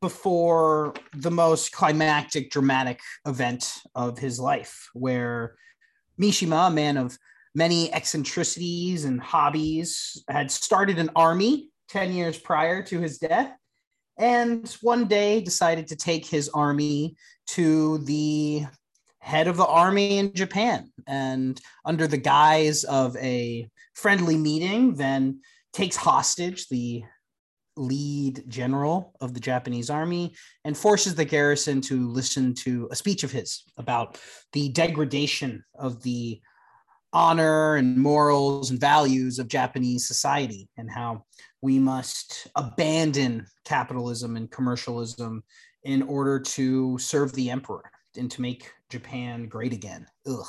[0.00, 5.56] before the most climactic, dramatic event of his life, where
[6.20, 7.16] Mishima, a man of
[7.54, 13.56] many eccentricities and hobbies, had started an army 10 years prior to his death
[14.18, 17.16] and one day decided to take his army
[17.48, 18.66] to the
[19.18, 20.92] head of the army in Japan.
[21.06, 25.40] And under the guise of a friendly meeting then
[25.72, 27.02] takes hostage the
[27.76, 33.22] lead general of the Japanese army and forces the garrison to listen to a speech
[33.22, 34.18] of his about
[34.52, 36.40] the degradation of the
[37.12, 41.24] honor and morals and values of Japanese society and how
[41.66, 45.42] we must abandon capitalism and commercialism
[45.82, 50.06] in order to serve the emperor and to make Japan great again.
[50.28, 50.46] Ugh.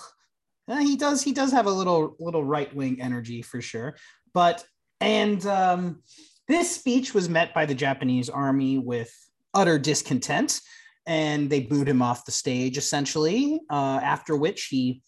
[0.67, 3.95] Uh, he does he does have a little little right wing energy for sure,
[4.31, 4.63] but
[5.01, 6.03] and um,
[6.47, 9.11] this speech was met by the Japanese army with
[9.55, 10.61] utter discontent,
[11.07, 13.59] and they booed him off the stage essentially.
[13.71, 15.01] Uh, after which he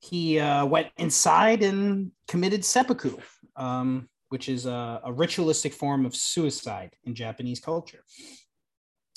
[0.00, 3.16] he uh, went inside and committed seppuku,
[3.54, 8.04] um, which is a, a ritualistic form of suicide in Japanese culture.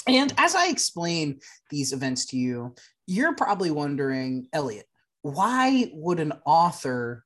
[0.07, 2.73] And as I explain these events to you,
[3.05, 4.85] you're probably wondering, Elliot,
[5.21, 7.25] why would an author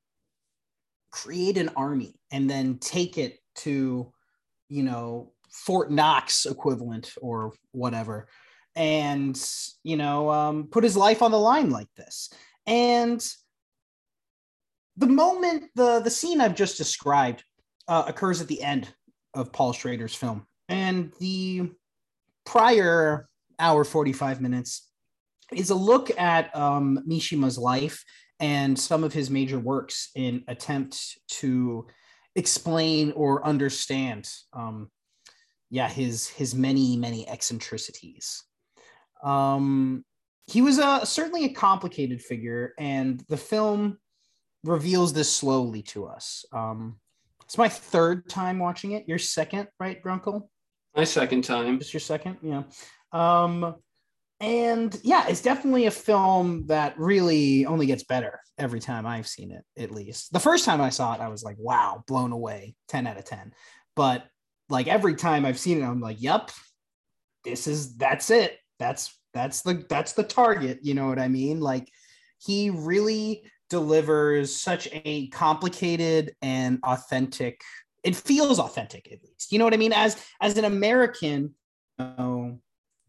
[1.11, 4.11] create an army and then take it to,
[4.69, 8.27] you know, Fort Knox equivalent or whatever,
[8.75, 9.39] and
[9.83, 12.31] you know, um, put his life on the line like this?
[12.65, 13.23] And
[14.97, 17.43] the moment the the scene I've just described
[17.87, 18.87] uh, occurs at the end
[19.33, 21.71] of Paul Schrader's film, and the
[22.45, 23.27] prior
[23.59, 24.89] hour 45 minutes
[25.51, 28.03] is a look at um, Mishima's life
[28.39, 31.87] and some of his major works in attempt to
[32.35, 34.89] explain or understand um,
[35.69, 38.43] yeah his his many many eccentricities.
[39.23, 40.03] Um,
[40.45, 43.97] he was a certainly a complicated figure and the film
[44.63, 46.45] reveals this slowly to us.
[46.51, 46.97] Um,
[47.53, 50.49] it's my third time watching it your second right gruncle
[50.95, 52.63] my second time it's your second yeah
[53.11, 53.75] um,
[54.39, 59.51] and yeah, it's definitely a film that really only gets better every time I've seen
[59.51, 60.33] it, at least.
[60.33, 63.23] The first time I saw it, I was like, wow, blown away, 10 out of
[63.23, 63.53] 10.
[63.95, 64.25] But
[64.67, 66.49] like every time I've seen it, I'm like, yep,
[67.45, 68.57] this is that's it.
[68.79, 70.79] That's that's the that's the target.
[70.81, 71.59] You know what I mean?
[71.59, 71.87] Like
[72.39, 77.61] he really delivers such a complicated and authentic
[78.03, 81.53] it feels authentic at least you know what i mean as as an american
[81.99, 82.59] you know,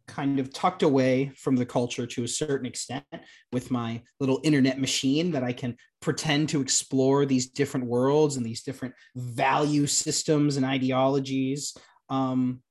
[0.07, 3.05] kind of tucked away from the culture to a certain extent
[3.53, 8.45] with my little internet machine that I can pretend to explore these different worlds and
[8.45, 11.77] these different value systems and ideologies.
[12.11, 12.63] Um,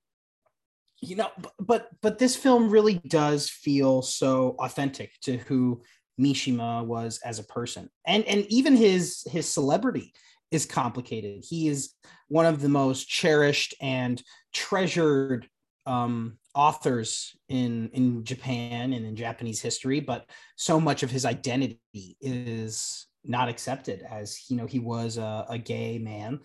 [1.02, 5.82] you know, but but this film really does feel so authentic to who
[6.20, 10.14] Mishima was as a person, and and even his his celebrity
[10.52, 11.44] is complicated.
[11.48, 11.94] He is
[12.28, 14.22] one of the most cherished and
[14.54, 15.48] treasured
[15.86, 21.80] um, authors in in Japan and in Japanese history, but so much of his identity
[22.22, 26.40] is not accepted as you know he was a, a gay man,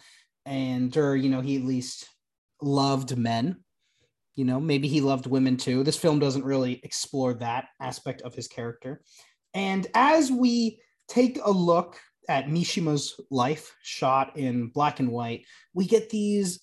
[0.46, 2.08] and or you know he at least
[2.62, 3.56] loved men.
[4.34, 5.82] You know, maybe he loved women too.
[5.82, 9.02] This film doesn't really explore that aspect of his character.
[9.58, 15.84] And as we take a look at Mishima's life shot in black and white, we
[15.84, 16.60] get these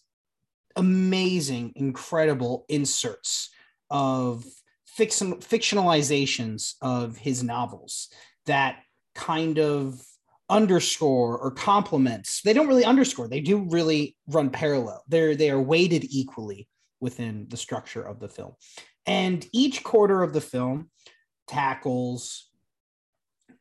[0.77, 3.49] amazing, incredible inserts
[3.89, 4.45] of
[4.85, 8.07] fiction, fictionalizations of his novels
[8.45, 8.77] that
[9.13, 10.01] kind of
[10.49, 12.43] underscore or complements.
[12.45, 13.27] They don't really underscore.
[13.27, 15.03] They do really run parallel.
[15.09, 16.69] They're they are weighted equally
[17.01, 18.53] within the structure of the film.
[19.05, 20.91] And each quarter of the film
[21.45, 22.51] tackles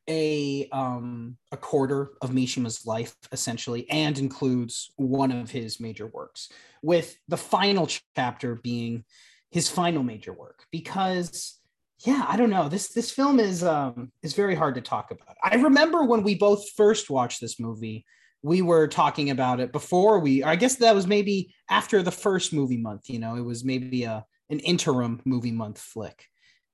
[0.09, 6.51] a um, a quarter of Mishima's life essentially, and includes one of his major works,
[6.83, 9.05] with the final chapter being
[9.51, 10.65] his final major work.
[10.71, 11.59] Because
[12.05, 15.37] yeah, I don't know this this film is um, is very hard to talk about.
[15.43, 18.05] I remember when we both first watched this movie,
[18.43, 20.43] we were talking about it before we.
[20.45, 23.09] I guess that was maybe after the first movie month.
[23.09, 26.27] You know, it was maybe a an interim movie month flick,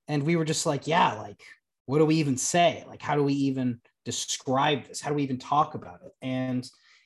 [0.09, 1.41] and we were just like, yeah, like
[1.91, 2.85] what do we even say?
[2.87, 5.01] Like, how do we even describe this?
[5.01, 6.13] How do we even talk about it?
[6.23, 6.65] And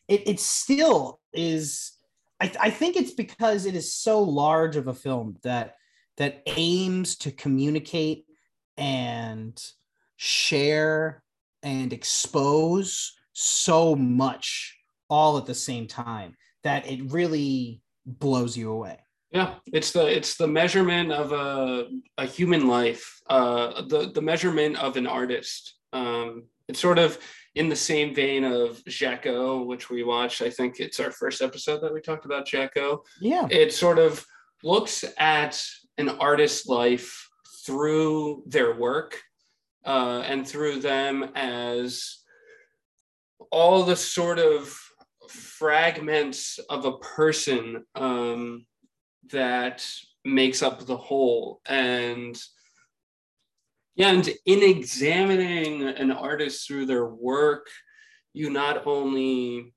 [0.09, 1.93] it, it still is.
[2.39, 5.77] I, I think it's because it is so large of a film that
[6.19, 8.27] that aims to communicate
[8.77, 9.59] and
[10.17, 11.23] share
[11.63, 14.77] and expose so much
[15.09, 18.99] all at the same time that it really blows you away.
[19.35, 24.77] Yeah, it's the it's the measurement of a a human life, uh, the the measurement
[24.77, 25.75] of an artist.
[25.93, 27.19] Um, it's sort of
[27.57, 30.41] in the same vein of Jacko, which we watched.
[30.41, 33.03] I think it's our first episode that we talked about Jacko.
[33.21, 34.25] Yeah, it sort of
[34.63, 35.61] looks at
[35.99, 37.29] an artist's life
[37.67, 39.19] through their work
[39.85, 42.19] uh, and through them as
[43.51, 44.79] all the sort of
[45.29, 48.65] fragments of a person um,
[49.31, 49.87] that
[50.25, 51.61] makes up the whole.
[51.67, 52.37] And
[53.97, 57.69] yeah and in examining an artist through their work
[58.33, 59.73] you not only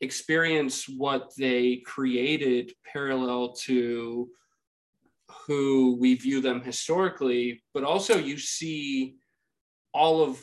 [0.00, 4.28] experience what they created parallel to
[5.46, 9.16] who we view them historically, but also you see
[9.92, 10.40] all of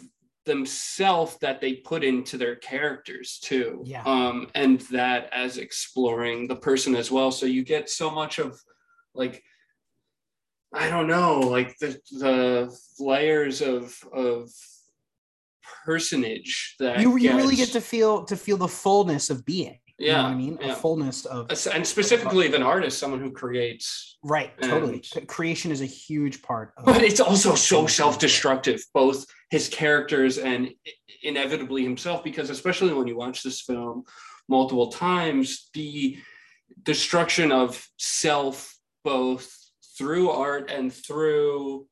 [0.48, 3.84] themselves that they put into their characters too.
[3.86, 4.02] Yeah.
[4.04, 7.30] Um, and that as exploring the person as well.
[7.30, 8.60] So you get so much of
[9.14, 9.44] like
[10.74, 14.50] I don't know, like the the layers of of
[15.86, 19.80] personage that you, you really get to feel to feel the fullness of being.
[20.00, 20.58] You know Yeah, what I mean?
[20.62, 20.74] yeah.
[20.74, 24.94] A fullness of and specifically of an artist, someone who creates right, totally.
[24.96, 29.68] And- C- Creation is a huge part of but it's also so self-destructive both his
[29.70, 30.70] characters and
[31.24, 34.04] inevitably himself because especially when you watch this film
[34.48, 36.18] multiple times the
[36.84, 39.52] destruction of self both
[39.98, 41.88] through art and through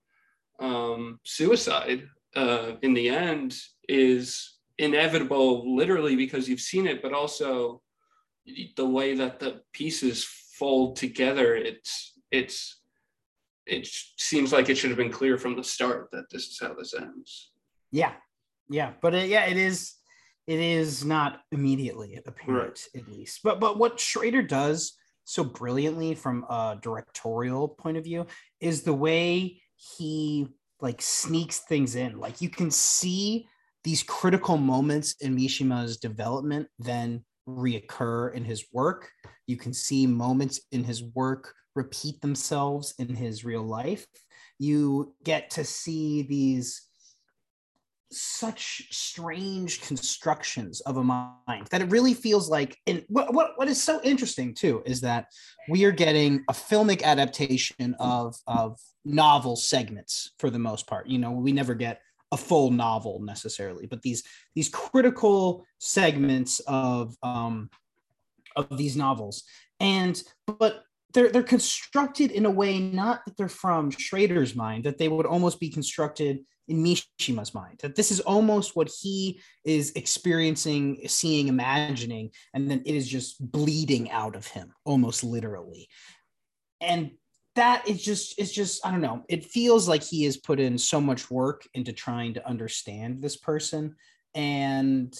[0.60, 2.04] um, suicide
[2.36, 3.58] uh, in the end
[3.90, 7.82] is inevitable literally because you've seen it but also
[8.76, 12.82] the way that the pieces fold together it's it's
[13.66, 16.74] it seems like it should have been clear from the start that this is how
[16.74, 17.52] this ends.
[17.92, 18.14] Yeah,
[18.70, 19.94] yeah, but it, yeah, it is.
[20.48, 23.40] It is not immediately apparent, at least.
[23.44, 28.28] But but what Schrader does so brilliantly from a directorial point of view
[28.60, 30.48] is the way he
[30.82, 32.20] like sneaks things in.
[32.20, 33.48] Like you can see
[33.84, 39.10] these critical moments in Mishima's development then reoccur in his work.
[39.48, 44.06] You can see moments in his work repeat themselves in his real life.
[44.58, 46.90] You get to see these
[48.12, 53.68] such strange constructions of a mind that it really feels like and what, what what
[53.68, 55.26] is so interesting too is that
[55.70, 61.18] we are getting a filmic adaptation of of novel segments for the most part you
[61.18, 62.00] know we never get
[62.36, 64.22] a full novel necessarily but these
[64.56, 67.70] these critical segments of um
[68.56, 69.44] of these novels.
[69.80, 74.98] And but they're they're constructed in a way not that they're from Schrader's mind that
[74.98, 79.92] they would almost be constructed in Mishima's mind that this is almost what he is
[79.92, 85.88] experiencing seeing imagining and then it is just bleeding out of him almost literally.
[86.82, 87.12] And
[87.56, 89.24] that is just it's just i don't know.
[89.30, 93.38] It feels like he has put in so much work into trying to understand this
[93.38, 93.96] person
[94.34, 95.18] and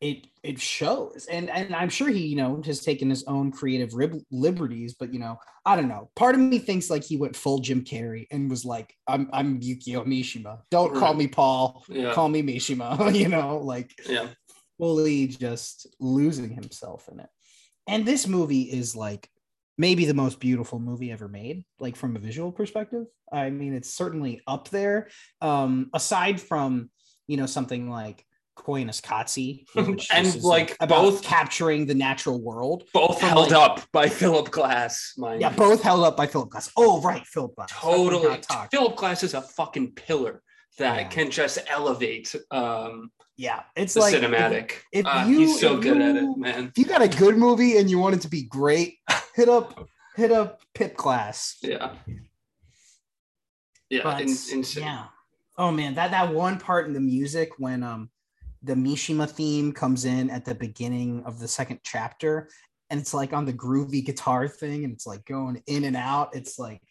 [0.00, 1.26] it it shows.
[1.30, 5.12] And and i'm sure he you know has taken his own creative rib- liberties but
[5.12, 6.10] you know i don't know.
[6.16, 9.60] Part of me thinks like he went full jim carrey and was like i'm i'm
[9.60, 10.60] yukio mishima.
[10.70, 11.84] Don't call me paul.
[11.88, 12.14] Yeah.
[12.14, 14.28] call me mishima you know like Yeah.
[14.78, 17.28] fully just losing himself in it.
[17.86, 19.28] And this movie is like
[19.80, 23.92] maybe the most beautiful movie ever made like from a visual perspective i mean it's
[23.94, 25.08] certainly up there
[25.40, 26.90] um aside from
[27.26, 28.24] you know something like
[28.58, 29.64] Koinas Katsi,
[30.12, 32.84] And, like, both- capturing the natural world.
[32.92, 36.70] Both held like- up by Philip Glass, mind Yeah, both held up by Philip Glass.
[36.76, 37.70] Oh, right, Philip Glass.
[37.72, 38.38] Totally.
[38.70, 40.42] Philip Glass is a fucking pillar
[40.80, 41.08] that Yeah.
[41.08, 44.72] can just elevate um, Yeah, it's the like cinematic.
[44.92, 46.66] if Uh, you- he's so if good at it, man.
[46.68, 48.98] If you got a good movie and you want it to be great,
[49.34, 51.56] hit up hit up Pip Class.
[51.62, 51.94] Yeah.
[53.88, 54.02] Yeah.
[54.02, 54.82] But in, insane.
[54.82, 55.06] yeah.
[55.56, 58.10] Oh man, that that one part in the music when um
[58.62, 62.50] the Mishima theme comes in at the beginning of the second chapter
[62.90, 66.34] and it's like on the groovy guitar thing and it's like going in and out.
[66.36, 66.82] It's like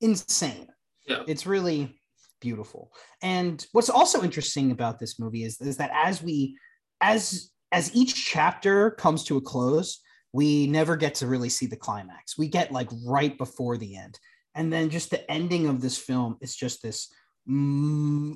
[0.00, 0.66] insane.
[1.06, 1.22] Yeah.
[1.28, 1.94] It's really
[2.42, 2.92] beautiful.
[3.22, 6.58] And what's also interesting about this movie is, is that as we
[7.00, 10.00] as as each chapter comes to a close,
[10.32, 12.36] we never get to really see the climax.
[12.36, 14.18] We get like right before the end.
[14.54, 17.10] And then just the ending of this film is just this
[17.48, 18.34] mm,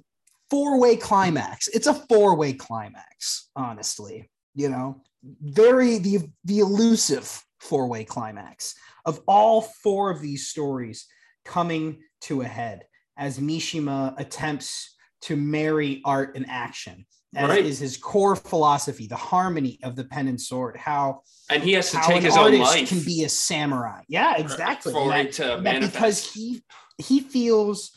[0.49, 1.69] four-way climax.
[1.69, 4.31] It's a four-way climax, honestly.
[4.55, 5.03] You know,
[5.43, 11.07] very the the elusive four-way climax of all four of these stories
[11.45, 12.85] coming to a head
[13.17, 17.07] as Mishima attempts to marry art and action.
[17.35, 17.65] As Right.
[17.67, 21.91] is his core philosophy, the harmony of the pen and sword, how, And he has
[21.91, 24.03] to take his own life can be a samurai.
[24.09, 24.93] Yeah, exactly.
[24.93, 26.63] for And it to that because he
[26.99, 27.91] he feels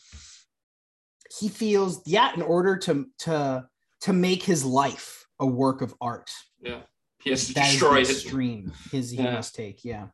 [1.40, 3.66] he feels yeah in order to to
[4.02, 6.30] to make his life a work of art
[6.62, 6.82] yeah.
[7.24, 9.34] He has to that destroy his extreme his he Yeah.
[9.34, 10.08] must take yeah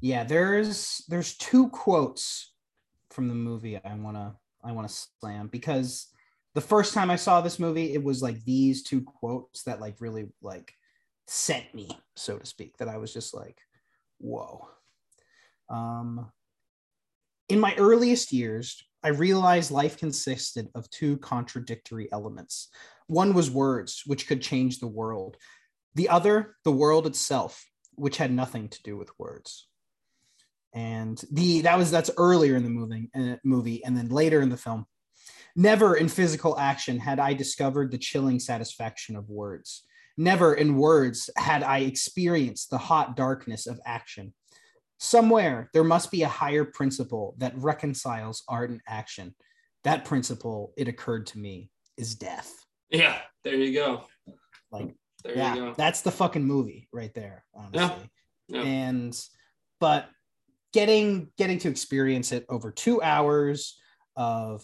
[0.00, 2.52] yeah there's there's two quotes
[3.10, 4.34] from the movie i want to
[4.64, 6.12] i want to slam because
[6.54, 10.00] the first time I saw this movie, it was like these two quotes that like
[10.00, 10.74] really like
[11.26, 13.58] sent me, so to speak, that I was just like,
[14.18, 14.68] whoa.
[15.70, 16.30] Um,
[17.48, 22.68] in my earliest years, I realized life consisted of two contradictory elements.
[23.06, 25.36] One was words, which could change the world.
[25.94, 29.68] The other, the world itself, which had nothing to do with words.
[30.74, 34.48] And the that was that's earlier in the movie, uh, movie, and then later in
[34.48, 34.86] the film.
[35.54, 39.84] Never in physical action had I discovered the chilling satisfaction of words.
[40.16, 44.32] Never in words had I experienced the hot darkness of action.
[44.98, 49.34] Somewhere there must be a higher principle that reconciles art and action.
[49.84, 52.50] That principle, it occurred to me, is death.
[52.88, 54.04] Yeah, there you go.
[54.70, 54.94] Like,
[55.24, 55.74] There yeah, you go.
[55.76, 58.10] that's the fucking movie right there, honestly.
[58.48, 58.62] Yeah.
[58.62, 59.20] And
[59.80, 60.08] but
[60.72, 63.78] getting getting to experience it over two hours
[64.16, 64.62] of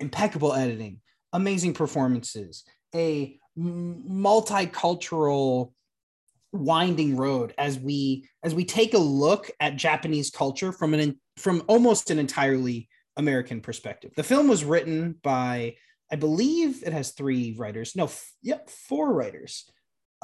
[0.00, 1.00] impeccable editing,
[1.32, 5.72] amazing performances, a multicultural
[6.52, 11.62] winding road as we as we take a look at Japanese culture from an from
[11.66, 14.12] almost an entirely American perspective.
[14.16, 15.76] The film was written by
[16.10, 17.96] I believe it has three writers.
[17.96, 19.68] No, f- yep, four writers.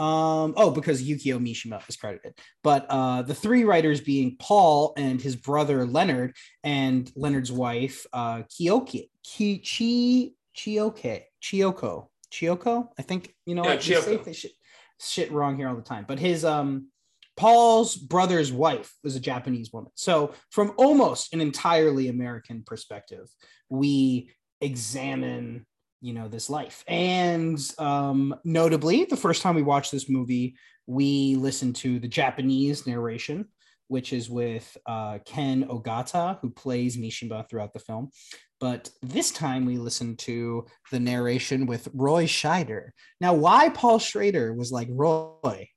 [0.03, 2.34] Um, oh, because Yukio Mishima is credited.
[2.64, 6.34] But uh, the three writers being Paul and his brother Leonard,
[6.64, 12.88] and Leonard's wife, uh, Kiyoki, Ki, Chi, Chioke, Chioko, Chioko.
[12.98, 14.34] I think you know Yeah, what, say Chiyoko.
[14.34, 14.53] shit,
[15.00, 16.05] shit wrong here all the time.
[16.09, 16.88] But his um,
[17.36, 19.92] Paul's brother's wife was a Japanese woman.
[19.94, 23.28] So from almost an entirely American perspective,
[23.68, 24.30] we
[24.61, 25.64] examine
[26.03, 26.84] you know this life.
[26.88, 32.88] And um notably the first time we watched this movie we listened to the japanese
[32.88, 33.46] narration
[33.86, 38.11] which is with uh, ken ogata who plays mishima throughout the film.
[38.59, 42.90] But this time we listened to the narration with roy scheider.
[43.20, 45.68] Now why paul schrader was like roy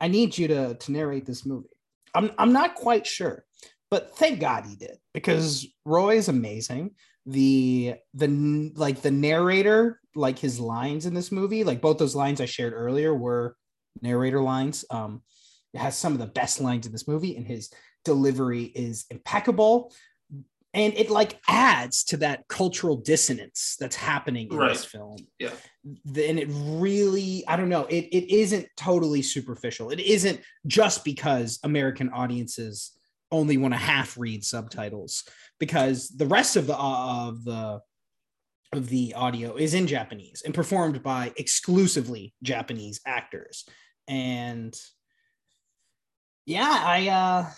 [0.00, 1.68] i need you to to narrate this movie.
[2.14, 3.44] I'm, I'm not quite sure
[3.90, 6.92] but thank god he did because roy is amazing
[7.28, 12.40] the the like the narrator like his lines in this movie like both those lines
[12.40, 13.54] i shared earlier were
[14.00, 15.20] narrator lines um
[15.74, 17.70] it has some of the best lines in this movie and his
[18.04, 19.92] delivery is impeccable
[20.72, 24.72] and it like adds to that cultural dissonance that's happening in Right.
[24.72, 25.50] this film Yeah.
[25.84, 31.58] And it really i don't know it, it isn't totally superficial it isn't just because
[31.62, 32.97] american audiences
[33.30, 35.24] only want to half read subtitles
[35.58, 37.80] because the rest of the uh, of the
[38.72, 43.64] of the audio is in Japanese and performed by exclusively Japanese actors.
[44.06, 44.78] And
[46.46, 47.50] yeah, I uh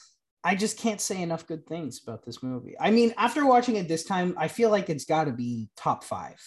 [0.43, 2.75] I just can't say enough good things about this movie.
[2.81, 6.03] I mean, after watching it this time, I feel like it's got to be top
[6.03, 6.41] 5.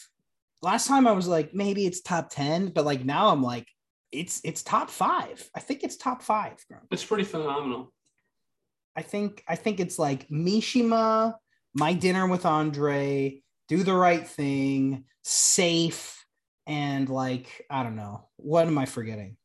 [0.63, 3.67] Last time I was like maybe it's top 10, but like now I'm like
[4.11, 5.49] it's it's top 5.
[5.55, 6.65] I think it's top 5.
[6.69, 6.85] Grump.
[6.91, 7.91] It's pretty phenomenal.
[8.95, 11.35] I think I think it's like Mishima,
[11.73, 16.25] My Dinner with Andre, Do the Right Thing, Safe,
[16.67, 19.37] and like I don't know what am I forgetting?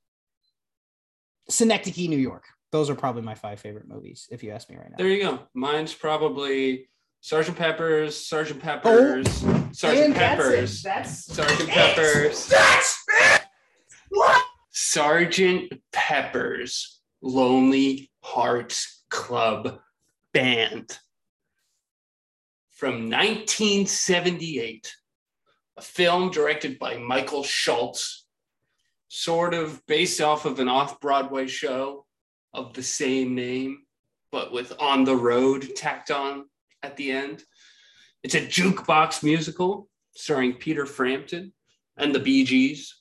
[1.48, 2.44] Synecdoche, New York.
[2.72, 4.96] Those are probably my five favorite movies, if you ask me right now.
[4.98, 5.38] There you go.
[5.54, 6.90] Mine's probably
[7.20, 9.28] Sergeant Pepper's, Sergeant oh, Pepper's,
[9.72, 10.42] Sergeant And that's.
[10.42, 11.68] Pepper's, That's Sergeant.
[11.70, 13.42] Pepper's, That's it.
[14.10, 14.44] What?
[14.70, 19.78] Sergeant Pepper's Lonely Hearts Club
[20.32, 20.98] Band
[22.70, 24.94] from 1978,
[25.76, 28.26] a film directed by Michael Schultz,
[29.08, 32.06] sort of based off of an off Broadway show
[32.54, 33.82] of the same name,
[34.30, 36.44] but with On the Road tacked on
[36.82, 37.42] at the end.
[38.22, 41.52] It's a jukebox musical starring Peter Frampton
[41.96, 42.98] and the Bee Gees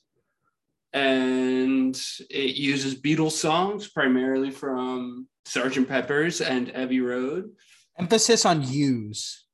[0.92, 2.00] and
[2.30, 5.88] it uses Beatles songs primarily from Sgt.
[5.88, 7.50] Pepper's and Abbey Road.
[7.98, 9.44] Emphasis on use.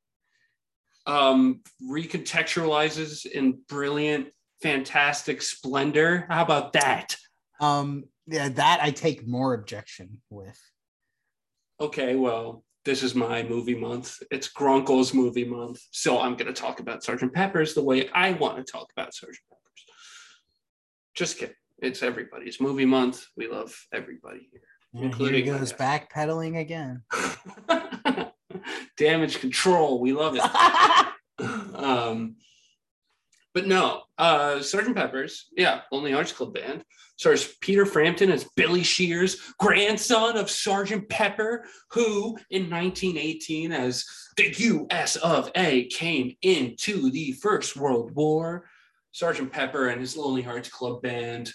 [1.06, 4.28] Um, recontextualizes in brilliant,
[4.62, 6.26] fantastic splendor.
[6.28, 7.16] How about that?
[7.60, 10.58] Um, yeah, that I take more objection with.
[11.80, 14.22] Okay, well, this is my movie month.
[14.30, 15.80] It's Gruncle's movie month.
[15.90, 17.32] So I'm going to talk about Sgt.
[17.32, 19.38] Pepper's the way I want to talk about Sgt.
[19.48, 19.84] Pepper's.
[21.14, 21.54] Just kidding.
[21.78, 23.26] It's everybody's movie month.
[23.36, 24.62] We love everybody here.
[24.94, 27.02] And here Including goes backpedaling again.
[28.96, 30.00] Damage control.
[30.00, 31.44] We love it.
[31.74, 32.36] um,
[33.52, 36.84] but no, uh, Sergeant Pepper's, yeah, Lonely Hearts Club Band
[37.16, 44.04] stars Peter Frampton as Billy Shears, grandson of Sergeant Pepper, who in 1918, as
[44.36, 45.16] the U.S.
[45.16, 45.86] of A.
[45.86, 48.68] came into the First World War,
[49.12, 51.52] Sergeant Pepper and his Lonely Hearts Club Band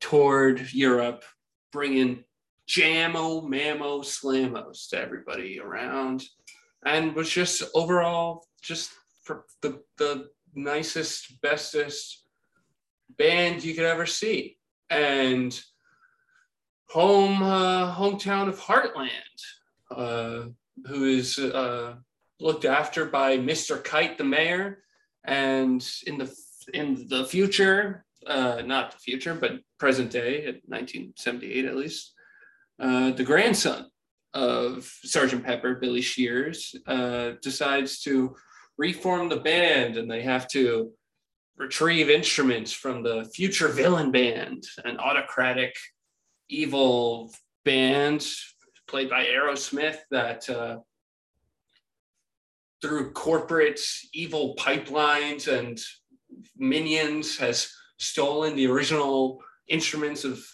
[0.00, 1.24] toured Europe,
[1.72, 2.24] bringing
[2.68, 6.24] jammo, mammo, slamos to everybody around,
[6.84, 8.90] and was just overall just
[9.22, 12.24] for the the nicest, bestest
[13.18, 14.58] band you could ever see.
[14.90, 15.58] And
[16.88, 19.10] home uh, hometown of Heartland,
[19.90, 20.48] uh,
[20.86, 21.94] who is uh,
[22.40, 23.82] looked after by Mr.
[23.82, 24.82] Kite, the mayor,
[25.24, 26.34] and in the
[26.72, 32.13] in the future, uh, not the future, but present day, at 1978 at least,
[32.80, 33.86] uh, the grandson
[34.32, 38.34] of Sergeant Pepper, Billy Shears, uh, decides to
[38.76, 40.90] reform the band and they have to
[41.56, 45.74] retrieve instruments from the future villain band, an autocratic,
[46.48, 47.32] evil
[47.64, 48.26] band
[48.88, 50.78] played by Aerosmith that uh,
[52.82, 53.80] through corporate
[54.12, 55.80] evil pipelines and
[56.56, 60.44] minions has stolen the original instruments of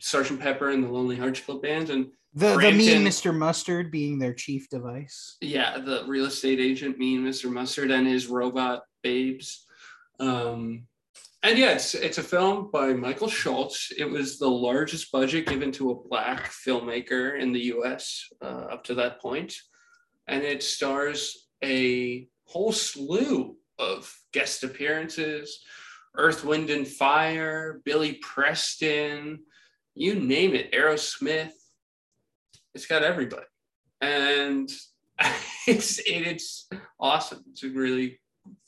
[0.00, 3.36] Sergeant Pepper and the Lonely Hearts Club Band and the, the mean Mr.
[3.36, 5.36] Mustard being their chief device.
[5.40, 7.50] Yeah, the real estate agent, mean Mr.
[7.50, 9.66] Mustard, and his robot babes.
[10.20, 10.86] Um,
[11.42, 13.92] and yeah, it's, it's a film by Michael Schultz.
[13.96, 18.84] It was the largest budget given to a black filmmaker in the US uh, up
[18.84, 19.20] to that.
[19.24, 25.64] And it stars a whole slew of guest appearances
[26.16, 29.40] Earth, Wind, and Fire, Billy Preston,
[29.94, 31.52] you name it, Aerosmith,
[32.74, 33.46] it's got everybody,
[34.00, 34.70] and
[35.66, 36.68] it's it, it's
[36.98, 37.44] awesome.
[37.50, 38.20] It's a really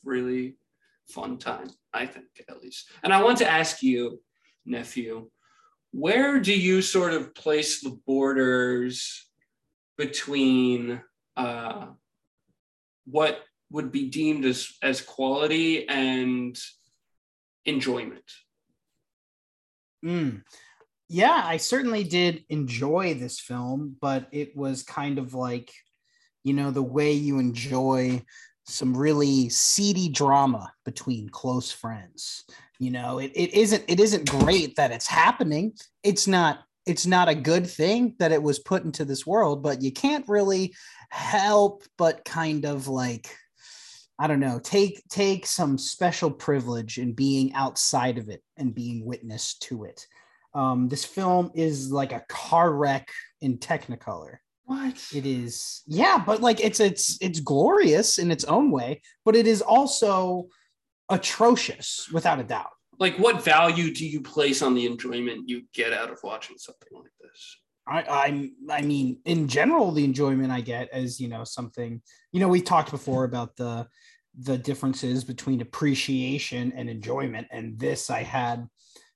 [0.04, 0.56] really
[1.08, 2.90] fun time, I think at least.
[3.02, 4.20] And I want to ask you,
[4.66, 5.30] nephew,
[5.92, 9.28] where do you sort of place the borders
[9.96, 11.00] between
[11.36, 11.86] uh,
[13.04, 16.58] what would be deemed as as quality and
[17.64, 18.30] enjoyment?
[20.04, 20.42] Mm
[21.12, 25.70] yeah, I certainly did enjoy this film, but it was kind of like,
[26.42, 28.22] you know, the way you enjoy
[28.64, 32.44] some really seedy drama between close friends.
[32.78, 35.74] You know, it, it isn't it isn't great that it's happening.
[36.02, 39.82] It's not it's not a good thing that it was put into this world, but
[39.82, 40.74] you can't really
[41.10, 43.36] help but kind of like
[44.18, 49.04] I don't know, take take some special privilege in being outside of it and being
[49.04, 50.06] witness to it.
[50.54, 53.08] Um, this film is like a car wreck
[53.40, 54.36] in Technicolor.
[54.64, 59.34] What it is, yeah, but like it's it's it's glorious in its own way, but
[59.34, 60.48] it is also
[61.08, 62.70] atrocious without a doubt.
[62.98, 66.88] Like, what value do you place on the enjoyment you get out of watching something
[66.92, 67.58] like this?
[67.86, 72.00] I, I'm, I mean, in general, the enjoyment I get as you know something.
[72.30, 73.88] You know, we talked before about the
[74.38, 78.66] the differences between appreciation and enjoyment, and this I had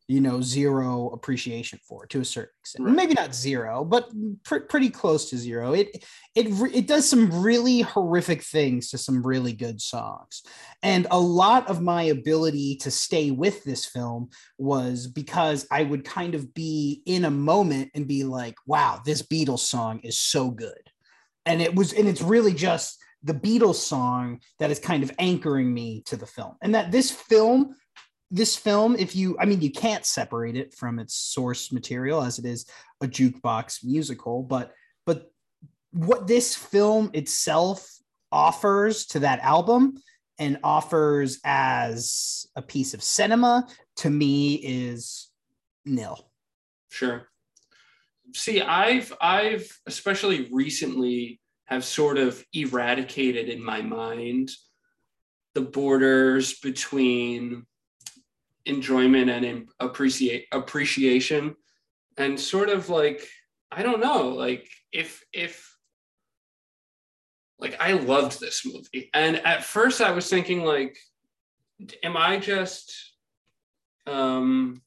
[0.09, 2.87] you know zero appreciation for to a certain extent.
[2.87, 2.95] Right.
[2.95, 4.09] maybe not zero but
[4.45, 5.73] pr- pretty close to zero.
[5.73, 6.05] It
[6.35, 10.43] it it does some really horrific things to some really good songs.
[10.83, 16.05] And a lot of my ability to stay with this film was because i would
[16.05, 20.51] kind of be in a moment and be like wow this beatles song is so
[20.51, 20.91] good.
[21.45, 25.73] And it was and it's really just the beatles song that is kind of anchoring
[25.73, 26.55] me to the film.
[26.63, 27.75] And that this film
[28.31, 32.39] this film, if you, I mean, you can't separate it from its source material as
[32.39, 32.67] it is
[33.01, 34.73] a jukebox musical, but
[35.05, 35.31] but
[35.93, 37.89] what this film itself
[38.33, 39.95] offers to that album
[40.39, 43.67] and offers as a piece of cinema
[43.97, 45.31] to me is
[45.85, 46.31] nil.
[46.91, 47.29] Sure.
[48.35, 54.51] See, I've I've especially recently have sort of eradicated in my mind
[55.55, 57.65] the borders between
[58.67, 61.57] enjoyment and appreciate appreciation.
[62.19, 63.27] And sort of like
[63.73, 65.77] i don't know like if if
[67.59, 69.11] like i loved this movie.
[69.13, 70.97] And at first i was thinking like
[72.03, 73.13] am i just
[74.07, 74.83] um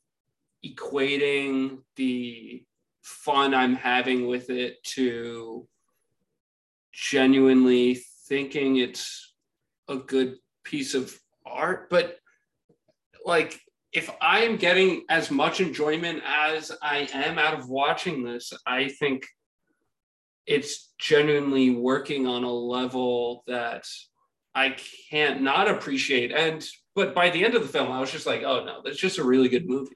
[0.66, 2.64] equating the
[3.02, 5.68] fun i'm having with it to
[6.92, 9.34] genuinely thinking it's
[9.88, 11.90] a good piece of art?
[11.90, 12.18] But
[13.26, 13.60] like
[13.92, 18.90] if I am getting as much enjoyment as I am out of watching this, I
[18.90, 19.26] think
[20.46, 23.86] it's genuinely working on a level that
[24.54, 24.76] I
[25.10, 26.32] can't not appreciate.
[26.32, 26.66] And
[26.96, 29.20] but by the end of the film, I was just like, oh no, that's just
[29.20, 29.96] a really good movie.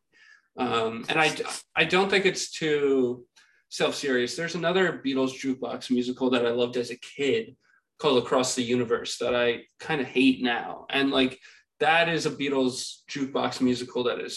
[0.57, 1.35] Um, and I
[1.75, 3.25] I don't think it's too
[3.69, 4.35] self-serious.
[4.35, 7.55] There's another Beatles jukebox musical that I loved as a kid
[7.99, 10.85] called Across the Universe that I kind of hate now.
[10.89, 11.39] And like
[11.83, 12.75] that is a Beatles
[13.11, 14.35] jukebox musical that is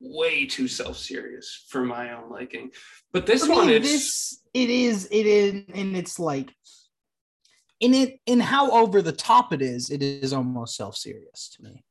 [0.00, 2.70] way too self-serious for my own liking.
[3.12, 6.54] But this I mean, one, it's this it is it is and it's like
[7.80, 11.84] in it in how over the top it is, it is almost self-serious to me.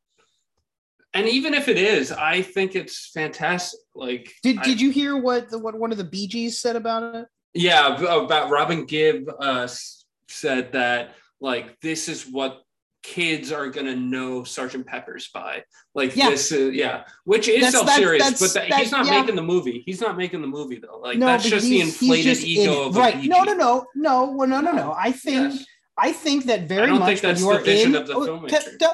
[1.14, 3.80] and even if it is, I think it's fantastic.
[3.95, 6.76] Like, Did I- did you hear what the, what one of the Bee Gees said
[6.76, 7.26] about it?
[7.53, 7.95] yeah,
[8.26, 9.68] about Robin Gibb uh,
[10.28, 12.62] said that like this is what
[13.08, 15.64] kids are gonna know Sergeant Pepper's by.
[15.95, 16.30] Like Yeah.
[16.32, 19.20] this, is, yeah, which is That's- self-serious, but that, that- he's not yeah.
[19.22, 19.82] making the movie.
[19.86, 20.99] He's not making the movie though.
[20.99, 23.24] Like no, that's just the inflated just ego of right.
[23.24, 24.93] No, no, no, no, well, no, no, no.
[24.97, 25.66] I think Yes.
[25.97, 28.08] I think that very I don't much think that's you the are vision in of
[28.08, 28.49] the oh, filmmaker.
[28.49, 28.86] t- t-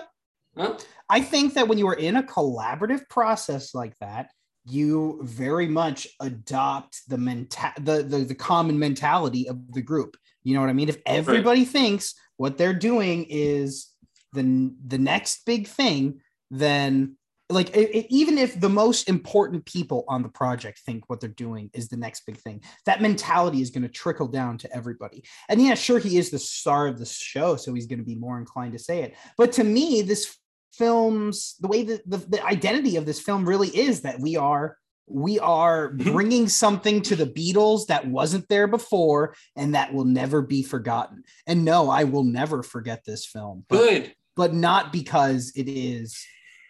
[0.55, 0.77] Huh?
[1.09, 4.29] I think that when you are in a collaborative process like that,
[4.65, 10.15] you very much adopt the menta- the, the the common mentality of the group.
[10.43, 10.89] You know what I mean?
[10.89, 13.87] If everybody thinks what they're doing is
[14.33, 16.19] the the next big thing,
[16.51, 17.15] then
[17.49, 21.29] like it, it- even if the most important people on the project think what they're
[21.29, 25.23] doing is the next big thing, that mentality is going to trickle down to everybody.
[25.49, 28.15] And yeah, sure, he is the star of the show, so he's going to be
[28.15, 29.15] more inclined to say it.
[29.37, 30.35] But to me, this
[30.73, 34.77] film's the way that the, the identity of this film really is that we are
[35.05, 36.13] we are Mhm.
[36.13, 41.23] bringing something to the Beatles that wasn't there before and that will never be forgotten.
[41.45, 43.65] And no, I will never forget this film.
[43.67, 44.15] But Good.
[44.35, 46.19] But not because it is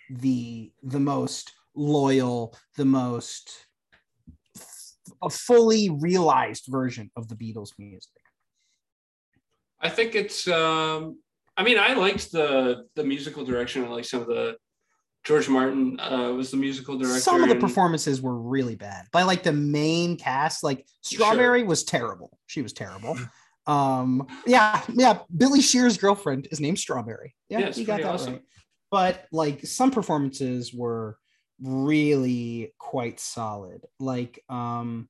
[0.10, 3.66] the the most loyal, the most
[5.22, 8.12] a fully realized version of the Beatles music.
[9.82, 10.48] I think it's.
[10.48, 11.20] um
[11.56, 13.84] I mean, I liked the the musical direction.
[13.86, 14.58] I like some of the.
[15.24, 17.22] George Martin uh, was the musical director.
[17.22, 19.06] Some of the performances were really bad.
[19.14, 22.38] By like the main cast, like Strawberry was terrible.
[22.48, 23.18] She was terrible.
[23.66, 25.20] Um, yeah, yeah.
[25.36, 27.36] Billy Shear's girlfriend is named Strawberry.
[27.50, 28.34] Yeah, Yeah, you got that awesome.
[28.34, 28.42] right.
[28.92, 31.18] But like some performances were
[31.62, 33.86] really quite solid.
[34.00, 35.08] Like um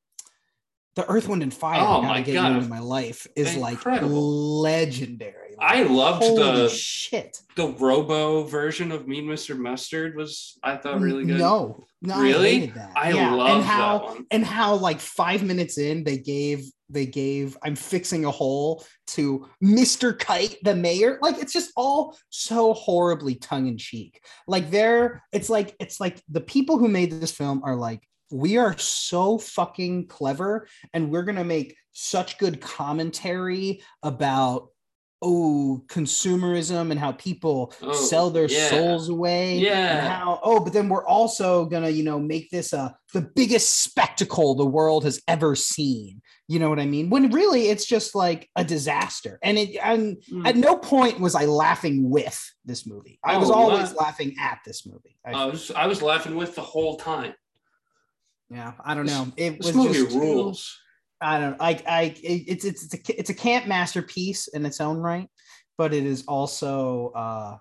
[0.96, 1.82] the Earth, Wind, and Fire.
[1.82, 2.62] Oh my get God.
[2.62, 4.10] you my life is Incredible.
[4.62, 5.56] like legendary.
[5.60, 7.40] I loved the shit.
[7.56, 9.58] the Robo version of Mean Mr.
[9.58, 11.40] Mustard was I thought really good.
[11.40, 12.50] No, no, Really?
[12.50, 12.92] I hated that.
[12.96, 13.34] I yeah.
[13.34, 18.26] loved and how and how like five minutes in they gave they gave I'm fixing
[18.26, 20.18] a hole to Mr.
[20.18, 21.18] Kite, the mayor.
[21.22, 24.22] Like it's just all so horribly tongue in cheek.
[24.48, 28.02] Like they're it's like it's like the people who made this film are like
[28.32, 34.68] we are so fucking clever and we're gonna make such good commentary about
[35.26, 38.68] oh consumerism and how people Oh, sell their yeah.
[38.70, 39.98] souls away Yeah.
[40.00, 43.84] and how oh but then we're also gonna you know make this uh the biggest
[43.84, 48.16] spectacle the world has ever seen you know what i mean when really it's just
[48.16, 50.46] like a disaster and it and Mm.
[50.46, 54.02] at no point was i laughing with this movie i was Oh, always what?
[54.02, 57.34] laughing at this movie I- I was I was laughing with the whole time.
[58.50, 60.80] yeah i don't know it This was movie just rules.
[61.24, 64.98] I don't like I it's it's it's a, it's a camp masterpiece in its own
[64.98, 65.30] right,
[65.78, 67.58] but it is also uh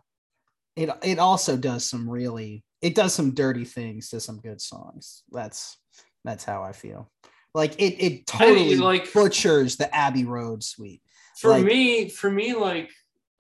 [0.77, 5.23] it it also does some really it does some dirty things to some good songs.
[5.31, 5.79] That's
[6.25, 7.11] that's how I feel.
[7.55, 11.03] Like it it totally like- butchers the Abbey Road suite.
[11.39, 12.91] For Like- me, for me, like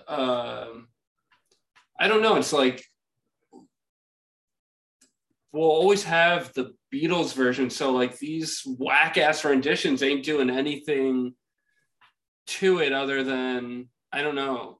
[0.06, 0.88] um
[1.98, 2.84] I don't know, it's like
[5.52, 7.70] we'll always have the Beatles version.
[7.70, 11.34] So like these whack ass renditions ain't doing anything
[12.48, 14.78] to it other than I don't know,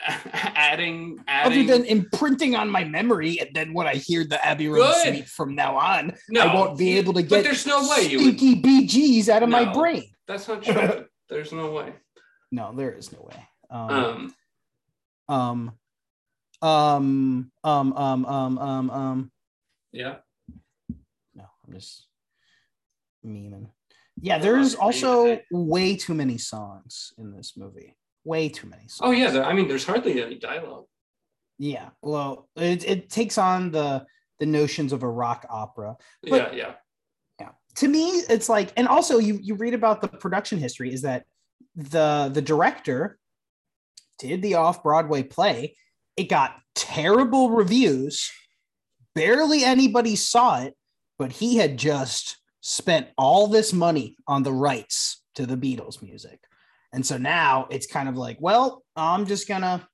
[0.00, 1.68] adding adding.
[1.70, 5.14] Other than imprinting on my memory, and then when I hear the Abbey Road Good.
[5.14, 8.02] suite from now on, no, I won't be able to But get there's no way
[8.08, 8.36] you would.
[8.38, 10.04] stinky Bee Gees out of my brain.
[10.28, 11.06] That's not true.
[11.30, 11.94] there's no way.
[12.52, 13.48] No, there is no way.
[13.70, 14.32] Um,
[15.28, 15.74] um
[16.62, 19.32] um um um um um um
[19.92, 20.16] yeah.
[21.66, 22.06] I'm just
[23.24, 23.68] memeing.
[24.20, 27.96] Yeah there's also way too many songs in this movie.
[28.24, 29.42] Way too many songs Oh yeah.
[29.42, 30.86] I mean, there's hardly any dialogue.
[31.58, 34.04] yeah well it, it takes on the
[34.40, 36.72] the notions of a rock opera But- yeah, yeah.
[37.40, 37.48] yeah.
[37.76, 38.04] To me
[38.34, 41.24] it's like and also you you read about the production history is that
[41.74, 43.18] the the director
[44.18, 45.76] did the off-broadway play.
[46.16, 48.32] It got terrible reviews.
[49.14, 50.74] Barely anybody saw it
[51.18, 56.40] but he had just spent all this money on the rights to the beatles music
[56.92, 59.86] and so now it's kind of like well i'm just gonna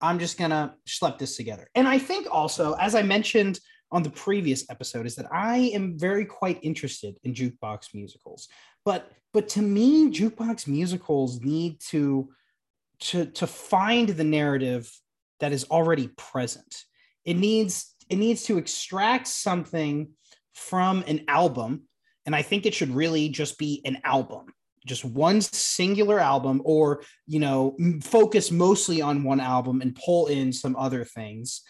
[0.00, 1.68] I'm just gonna schlep this together.
[1.74, 3.58] And I think also, as I mentioned
[3.90, 8.48] on the previous episode, is that I am very quite interested in jukebox musicals.
[8.84, 12.28] But but to me, jukebox musicals need to
[13.00, 14.90] to to find the narrative
[15.40, 16.84] that is already present.
[17.24, 20.10] It needs it needs to extract something
[20.56, 21.82] from an album,
[22.24, 24.46] and I think it should really just be an album
[24.86, 30.52] just one singular album or you know focus mostly on one album and pull in
[30.52, 31.62] some other things.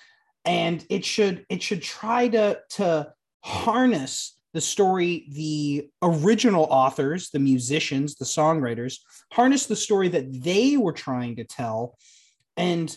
[0.45, 3.13] And it should it should try to to
[3.43, 10.77] harness the story the original authors the musicians the songwriters harness the story that they
[10.77, 11.97] were trying to tell
[12.57, 12.97] and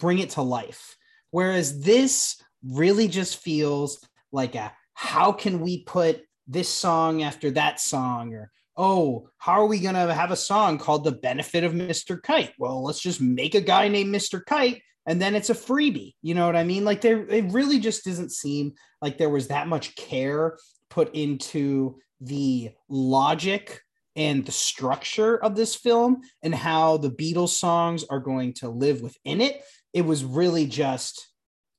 [0.00, 0.96] bring it to life.
[1.30, 4.00] Whereas this really just feels
[4.32, 9.66] like a how can we put this song after that song or oh, how are
[9.66, 12.20] we going to have a song called The Benefit of Mr.
[12.20, 12.52] Kite?
[12.58, 14.44] Well, let's just make a guy named Mr.
[14.44, 16.14] Kite and then it's a freebie.
[16.22, 16.84] You know what I mean?
[16.84, 18.72] Like there, it really just doesn't seem
[19.02, 23.82] like there was that much care put into the logic
[24.16, 29.02] and the structure of this film and how the Beatles songs are going to live
[29.02, 29.62] within it.
[29.92, 31.28] It was really just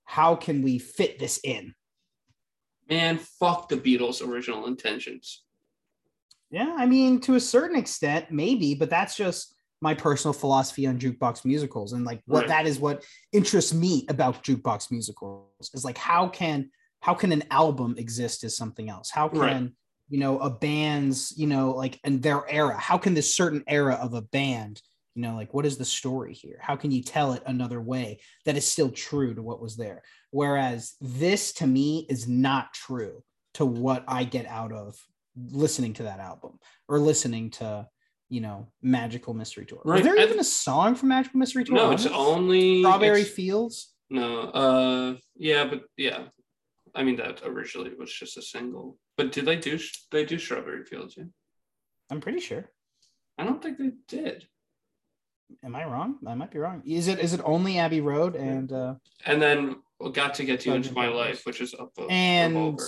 [0.05, 1.73] how can we fit this in?
[2.89, 5.43] Man, fuck the Beatles' original intentions.
[6.49, 10.99] Yeah, I mean, to a certain extent, maybe, but that's just my personal philosophy on
[10.99, 12.47] jukebox musicals and like what right.
[12.47, 16.69] that is what interests me about jukebox musicals is like how can
[17.01, 19.71] how can an album exist as something else how can right.
[20.09, 23.93] you know a band's you know like and their era how can this certain era
[24.01, 24.81] of a band
[25.13, 28.19] you know like what is the story here how can you tell it another way
[28.45, 30.01] that is still true to what was there
[30.37, 33.23] whereas this to me is not true
[33.53, 34.95] to what i get out of
[35.51, 37.87] listening to that album or listening to
[38.29, 39.81] you know Magical Mystery Tour.
[39.85, 40.03] Right.
[40.03, 41.75] Was there even a song from Magical Mystery Tour?
[41.75, 43.93] No, it's only Strawberry it's, Fields.
[44.09, 46.25] No, uh, yeah, but yeah,
[46.93, 48.97] I mean that originally was just a single.
[49.15, 49.79] But did they do
[50.11, 51.15] they do Strawberry Fields?
[51.17, 51.25] Yeah,
[52.11, 52.69] I'm pretty sure.
[53.37, 54.47] I don't think they did.
[55.63, 56.17] Am I wrong?
[56.27, 56.81] I might be wrong.
[56.85, 59.77] Is it is it only Abbey Road and uh and then
[60.13, 62.79] got to get you into my life, which is up the and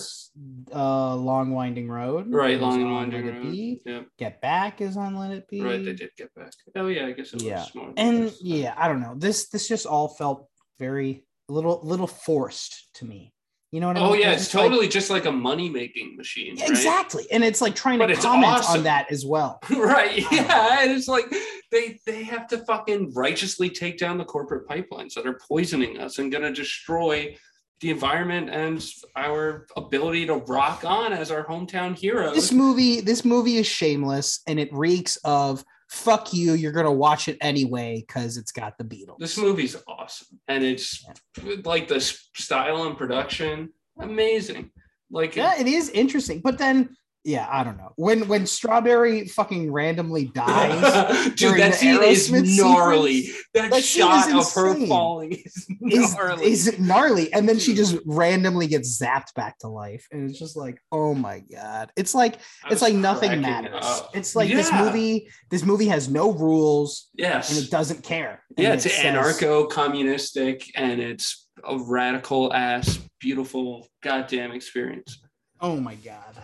[0.74, 2.32] uh, long winding road.
[2.32, 3.80] Right, long and winding road.
[3.86, 4.08] Yep.
[4.18, 5.62] Get back is on Let It Be.
[5.62, 6.52] Right, they did get back.
[6.76, 7.66] Oh yeah, I guess it yeah.
[7.98, 9.16] And yeah, I don't know.
[9.18, 10.48] This this just all felt
[10.78, 13.34] very little little forced to me.
[13.72, 14.10] You know what I mean?
[14.10, 16.58] Oh yeah, it's, it's totally like, just like a money making machine.
[16.60, 16.70] Right?
[16.70, 18.78] Exactly, and it's like trying but to comment awesome.
[18.78, 19.60] on that as well.
[19.70, 20.24] right?
[20.32, 21.26] Yeah, and it's like
[21.72, 26.18] they they have to fucking righteously take down the corporate pipelines that are poisoning us
[26.18, 27.36] and going to destroy
[27.82, 32.36] the environment and our ability to rock on as our hometown heroes.
[32.36, 37.28] This movie, this movie is shameless, and it reeks of fuck you, you're gonna watch
[37.28, 39.18] it anyway because it's got the Beatles.
[39.18, 41.04] This movie's awesome, and it's
[41.44, 41.56] yeah.
[41.64, 44.72] like the style and production, amazing.
[45.10, 46.96] Like yeah, it is interesting, but then
[47.26, 47.92] yeah, I don't know.
[47.96, 53.24] When when Strawberry fucking randomly dies, dude, that scene is gnarly.
[53.24, 55.34] Sequence, that, that shot of her falling
[55.82, 56.46] is gnarly.
[56.46, 60.40] Is, is gnarly, and then she just randomly gets zapped back to life, and it's
[60.40, 61.92] just like, oh my god!
[61.98, 62.40] It's like
[62.72, 63.84] it's like nothing matters.
[63.84, 64.12] Up.
[64.14, 64.56] It's like yeah.
[64.56, 65.30] this movie.
[65.50, 67.10] This movie has no rules.
[67.16, 68.44] Yes, and it doesn't care.
[68.58, 75.22] Yeah, it's it anarcho-communistic, and it's a radical ass, beautiful, goddamn experience.
[75.60, 76.38] Oh my god.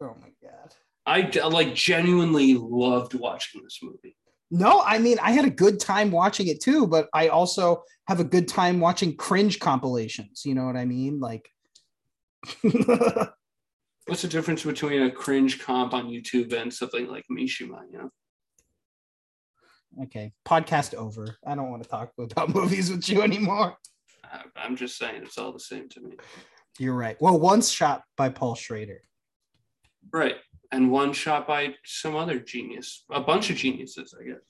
[0.00, 0.74] Oh my god.
[1.06, 4.16] I like genuinely loved watching this movie.
[4.50, 8.20] No, I mean I had a good time watching it too, but I also have
[8.20, 10.42] a good time watching cringe compilations.
[10.44, 11.20] You know what I mean?
[11.20, 11.48] Like
[12.62, 18.10] What's the difference between a cringe comp on YouTube and something like Mishima, you know?
[20.02, 21.36] Okay, podcast over.
[21.46, 23.76] I don't want to talk about movies with you anymore.
[24.56, 26.16] I'm just saying it's all the same to me.
[26.78, 27.16] You're right.
[27.20, 29.00] Well, one's shot by Paul Schrader.
[30.12, 30.36] Right.
[30.72, 34.40] And one shot by some other genius, a bunch of geniuses, I guess.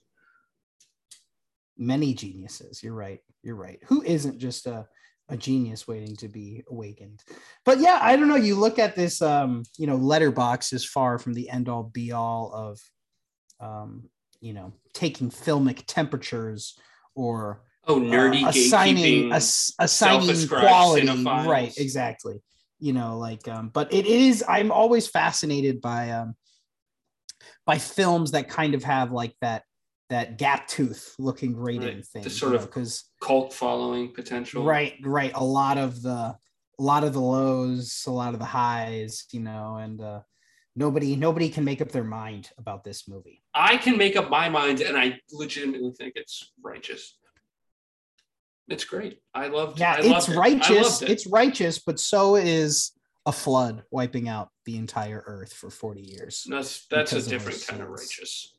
[1.78, 2.82] Many geniuses.
[2.82, 3.20] You're right.
[3.42, 3.78] You're right.
[3.86, 4.86] Who isn't just a,
[5.30, 7.22] a genius waiting to be awakened?
[7.64, 8.36] But yeah, I don't know.
[8.36, 12.12] You look at this, um, you know, Letterboxd is far from the end all be
[12.12, 12.80] all of,
[13.60, 16.78] um, you know, taking filmic temperatures
[17.14, 22.40] or oh nerdy uh, assigning ass, assigning quality right exactly
[22.80, 26.34] you know like um but it is i'm always fascinated by um
[27.66, 29.62] by films that kind of have like that
[30.08, 32.06] that gap tooth looking rating right.
[32.06, 34.64] thing the sort of because cult following potential.
[34.64, 35.32] Right right.
[35.34, 39.40] A lot of the a lot of the lows a lot of the highs you
[39.40, 40.20] know and uh
[40.74, 43.42] nobody nobody can make up their mind about this movie.
[43.54, 47.18] I can make up my mind and i legitimately think it's righteous
[48.70, 49.18] It's great.
[49.34, 49.78] I loved.
[49.80, 51.02] Yeah, I it's loved righteous.
[51.02, 51.10] it.
[51.10, 52.92] It's righteous, but so is
[53.26, 56.46] a flood wiping out the entire earth for 40 years.
[56.48, 58.54] that's that's a because of our different kind of righteous.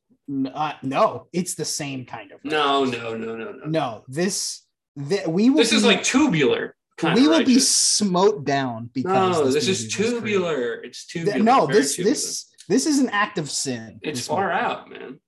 [0.54, 2.40] Uh, no, it's the same kind of.
[2.44, 3.02] No, righteous.
[3.02, 3.66] no, no, no, no.
[3.66, 4.04] no.
[4.08, 4.64] This,
[5.10, 5.58] th- we will.
[5.58, 6.76] This is like tubular.
[6.98, 10.10] Kind we will be smote down because No, this, is was great.
[10.12, 10.74] tubular.
[10.84, 11.44] It's Th- tubular.
[11.44, 12.12] no, this tubular.
[12.14, 14.00] this this is an act of sin.
[14.04, 14.60] It's far movie.
[14.66, 15.20] out, man.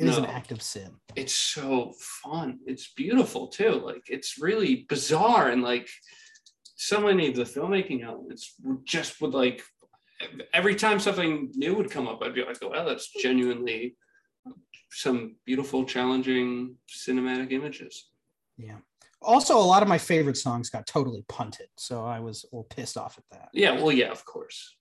[0.00, 0.30] It is an No.
[0.30, 0.96] act of sin.
[1.14, 1.92] It's so
[2.22, 2.60] fun.
[2.66, 3.72] It's beautiful too.
[3.72, 5.88] Like it's really bizarre and like
[6.76, 9.62] so many of the filmmaking elements just would like
[10.54, 13.96] every time something new would come up, I'd be like, oh, well, that's genuinely
[14.90, 18.10] some beautiful, challenging cinematic images.
[18.56, 18.78] Yeah.
[19.22, 22.64] Also, a lot of my favorite songs got totally punted, so I was a little
[22.64, 23.48] pissed off at that.
[23.52, 24.76] Yeah, well, yeah, of course.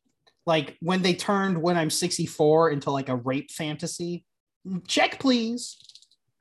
[0.46, 4.26] Like when they turned "When I'm 64" into like a rape fantasy.
[4.88, 5.78] Check, please.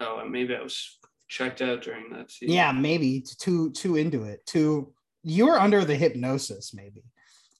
[0.00, 0.98] Oh, maybe I was
[1.28, 2.50] checked out during that scene.
[2.50, 4.44] Yeah, maybe too too into it.
[4.46, 4.92] Too
[5.24, 7.02] you were under the hypnosis, maybe.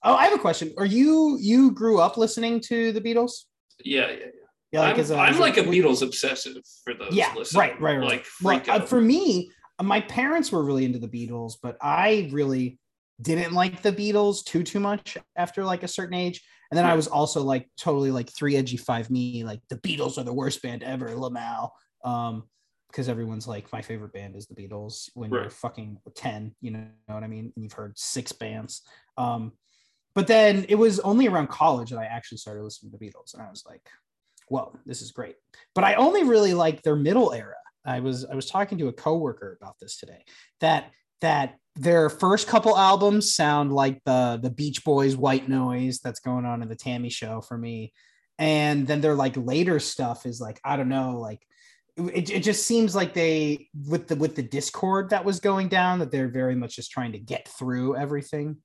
[0.03, 0.73] Oh, I have a question.
[0.77, 3.45] Are you you grew up listening to the Beatles?
[3.83, 4.17] yeah, yeah.
[4.17, 4.25] yeah.
[4.71, 7.13] Yeah, I'm, as I'm as like a Beatles obsessive for those.
[7.13, 7.59] yeah listening.
[7.59, 9.49] right right right Like well, uh, for me
[9.81, 12.78] my parents were really into the beatles but i really
[13.21, 16.41] didn't like the beatles too too much after like a certain age.
[16.71, 20.17] And then i was also like totally like three edgy five me like the beatles
[20.17, 21.69] are the worst band ever lamau.
[22.03, 22.43] Um
[22.89, 26.87] because everyone's like my favorite band is the beatles when you're fucking 10 you know
[27.07, 27.51] what i mean?
[27.55, 28.81] And you've heard six bands.
[29.17, 29.53] Um
[30.15, 33.33] but then it was only around college that i actually started listening to the beatles
[33.33, 33.87] and i was like
[34.47, 35.35] whoa this is great.
[35.75, 37.55] But i only really like their middle era.
[37.85, 40.23] I was i was talking to a coworker about this today
[40.61, 40.91] that
[41.21, 46.45] that their first couple albums sound like the the beach boys white noise that's going
[46.45, 47.93] on in the TAMI show for me.
[48.37, 51.45] And then their like later stuff is like i don't know like
[52.07, 55.99] it, it just seems like they with the with the discord that was going down
[55.99, 58.57] that they're very much just trying to get through everything.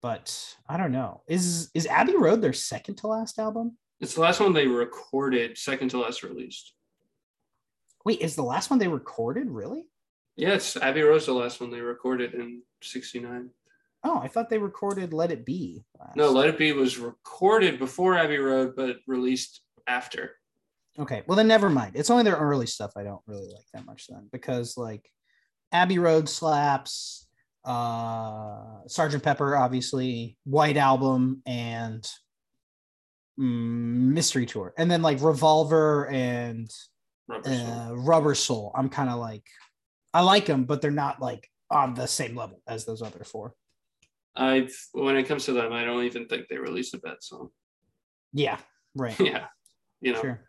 [0.00, 1.22] But i don't know.
[1.28, 3.76] Is is abbey road their second to last album?
[4.00, 6.72] It's the last one they recorded, second to last released.
[8.04, 9.84] wait is the last one they recorded really
[10.38, 13.50] Yeah, it's Abbey Road's the last one they recorded in '69.
[14.04, 16.14] oh i thought they recorded let it be last.
[16.16, 20.36] No, Let It Be was recorded before Abbey Road, but released after.
[20.98, 21.92] Okay, well then never mind.
[21.96, 25.04] It's only their early stuff I don't really like that much then because like
[25.72, 27.26] Abbey Road slaps,
[27.64, 32.04] uh Sergeant Pepper, obviously, White Album, and
[33.38, 36.70] mm, Mystery Tour, and then like Revolver and
[37.28, 37.66] Rubber Soul.
[37.70, 38.72] uh, Rubber Soul.
[38.76, 39.44] I'm kind of like
[40.14, 43.54] I like them, but they're not like on the same level as those other four.
[44.36, 47.50] I've when it comes to them, I don't even think they released a bad song.
[48.32, 48.58] Yeah,
[48.94, 49.18] right.
[49.20, 49.46] yeah,
[50.00, 50.40] you know, Sure.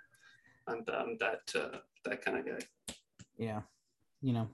[0.67, 2.59] I'm, I'm that uh, that kind of guy.
[3.37, 3.61] yeah
[4.21, 4.47] you know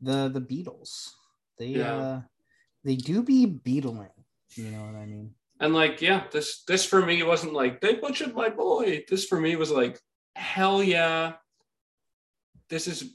[0.00, 1.10] the the beatles
[1.58, 1.94] they Yeah.
[1.94, 2.20] uh
[2.84, 4.10] they do be beetling
[4.56, 7.94] you know what i mean And like, yeah, this this for me wasn't like they
[7.94, 9.04] butchered my boy.
[9.08, 10.00] This for me was like,
[10.34, 11.34] hell yeah,
[12.68, 13.14] this is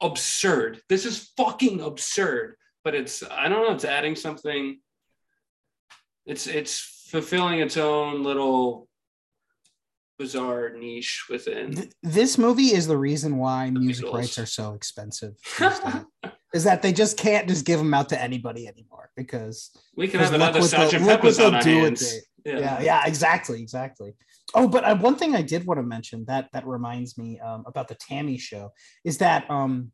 [0.00, 0.80] absurd.
[0.88, 2.56] This is fucking absurd.
[2.82, 3.74] But it's I don't know.
[3.74, 4.78] It's adding something.
[6.26, 6.80] It's it's
[7.10, 8.88] fulfilling its own little
[10.18, 11.74] bizarre niche within.
[11.74, 14.14] Th- this movie is the reason why The music Beatles.
[14.14, 15.34] rights are so expensive
[16.54, 20.20] is that they just can't just give them out to anybody anymore because we can
[20.20, 22.14] have another look what they'll- Sergeant Pepper's on our hands.
[22.44, 22.58] Yeah.
[22.58, 24.12] yeah yeah exactly exactly
[24.54, 27.64] oh but uh, one thing i did want to mention that that reminds me um,
[27.66, 28.70] about the TAMI show
[29.02, 29.90] is that um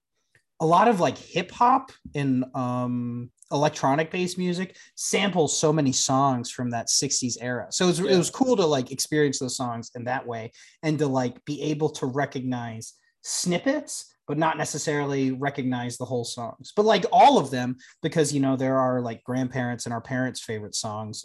[0.58, 6.50] a lot of like hip hop and um electronic based music samples so many songs
[6.50, 7.66] from that 60s era.
[7.70, 10.98] So it was, it was cool to like experience those songs in that way and
[10.98, 16.72] to like be able to recognize snippets but not necessarily recognize the whole songs.
[16.76, 20.40] But like all of them because you know there are like grandparents and our parents
[20.40, 21.24] favorite songs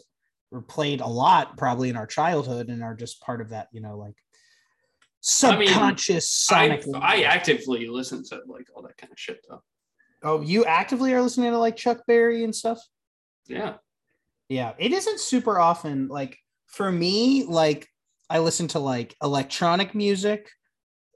[0.50, 3.82] were played a lot probably in our childhood and are just part of that you
[3.82, 4.16] know like
[5.44, 9.62] I mean, subconscious I, I actively listen to like all that kind of shit though.
[10.26, 12.80] Oh you actively are listening to like chuck berry and stuff?
[13.48, 13.76] Yeah.
[14.50, 17.88] yeah it isn't super often like for me like
[18.28, 20.50] i listen to like electronic music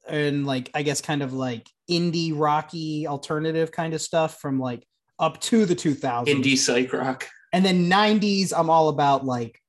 [0.08, 4.86] and like i guess kind of like indie rocky alternative kind of stuff from like
[5.18, 7.28] up to the 2000s Indie psych rock.
[7.52, 9.60] and then 90s i'm all about like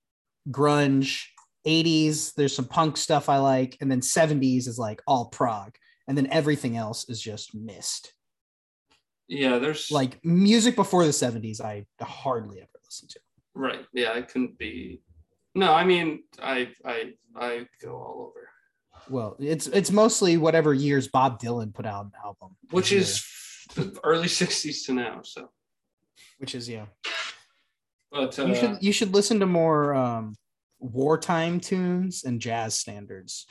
[0.51, 1.23] grunge.
[1.67, 3.77] 80s there's some punk stuff i like.
[3.81, 5.75] And then 70s is like all prog.
[6.09, 8.15] And then everything else is just mist
[9.31, 13.21] Yeah, there's like music before the 70s i hardly ever listen to
[13.55, 13.87] right.
[13.93, 15.03] Yeah, I couldn't be.
[15.55, 18.49] No, I mean, I I I go all over,
[19.09, 23.25] well it's it's mostly whatever years bob dylan put out an album which is
[24.05, 25.21] early 60s to now.
[25.23, 25.51] So,
[26.39, 26.87] which is yeah.
[28.11, 30.37] but uh, You should you should listen to more um,
[30.79, 33.47] wartime tunes and jazz standards.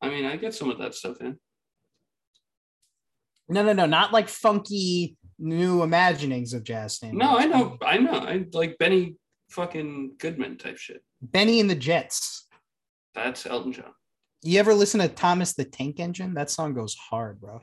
[0.00, 1.38] I mean, I get some of that stuff in.
[3.54, 7.20] No, no, no, not like funky new imaginings of jazz standards.
[7.20, 8.14] No, I know, I know.
[8.14, 9.14] I like Benny
[9.48, 11.04] fucking Goodman type shit.
[11.22, 12.48] Benny and the Jets.
[13.14, 13.92] That's Elton John.
[14.42, 16.34] You ever listen to Thomas the Tank Engine?
[16.34, 17.60] That song goes hard, bro.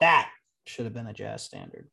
[0.00, 0.30] That
[0.66, 1.90] should have been a jazz standard.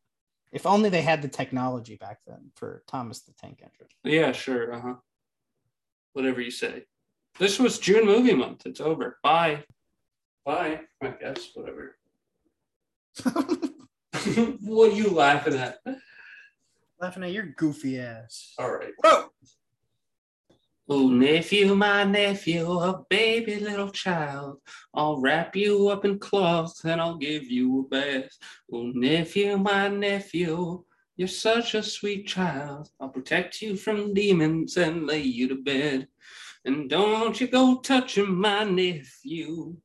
[0.53, 3.87] If only they had the technology back then for Thomas the Tank Engine.
[4.05, 4.73] Yeah, sure.
[4.73, 4.93] Uh huh.
[6.13, 6.85] Whatever you say.
[7.39, 8.65] This was June movie month.
[8.65, 9.17] It's over.
[9.23, 9.63] Bye.
[10.45, 10.81] Bye.
[11.01, 11.49] I guess.
[11.53, 11.97] Whatever.
[14.61, 15.79] what are you laughing at?
[16.99, 18.53] Laughing at your goofy ass.
[18.59, 18.93] All right.
[19.03, 19.29] Whoa!
[20.93, 24.57] Oh, nephew, my nephew, a baby little child.
[24.93, 28.29] I'll wrap you up in cloth and I'll give you a bath.
[28.73, 30.83] Oh, nephew, my nephew,
[31.21, 32.89] you're such a sweet child.
[32.99, 36.07] I'll protect you from demons and lay you to bed.
[36.65, 39.77] And don't you go touching my nephew.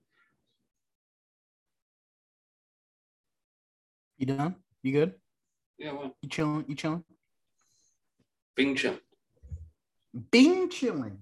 [4.17, 4.55] You done?
[4.83, 5.13] You good?
[5.77, 6.65] Yeah, well, You chilling?
[6.69, 7.05] You chilling?
[8.57, 8.99] Bing Chun.
[10.31, 11.19] Bing chilling.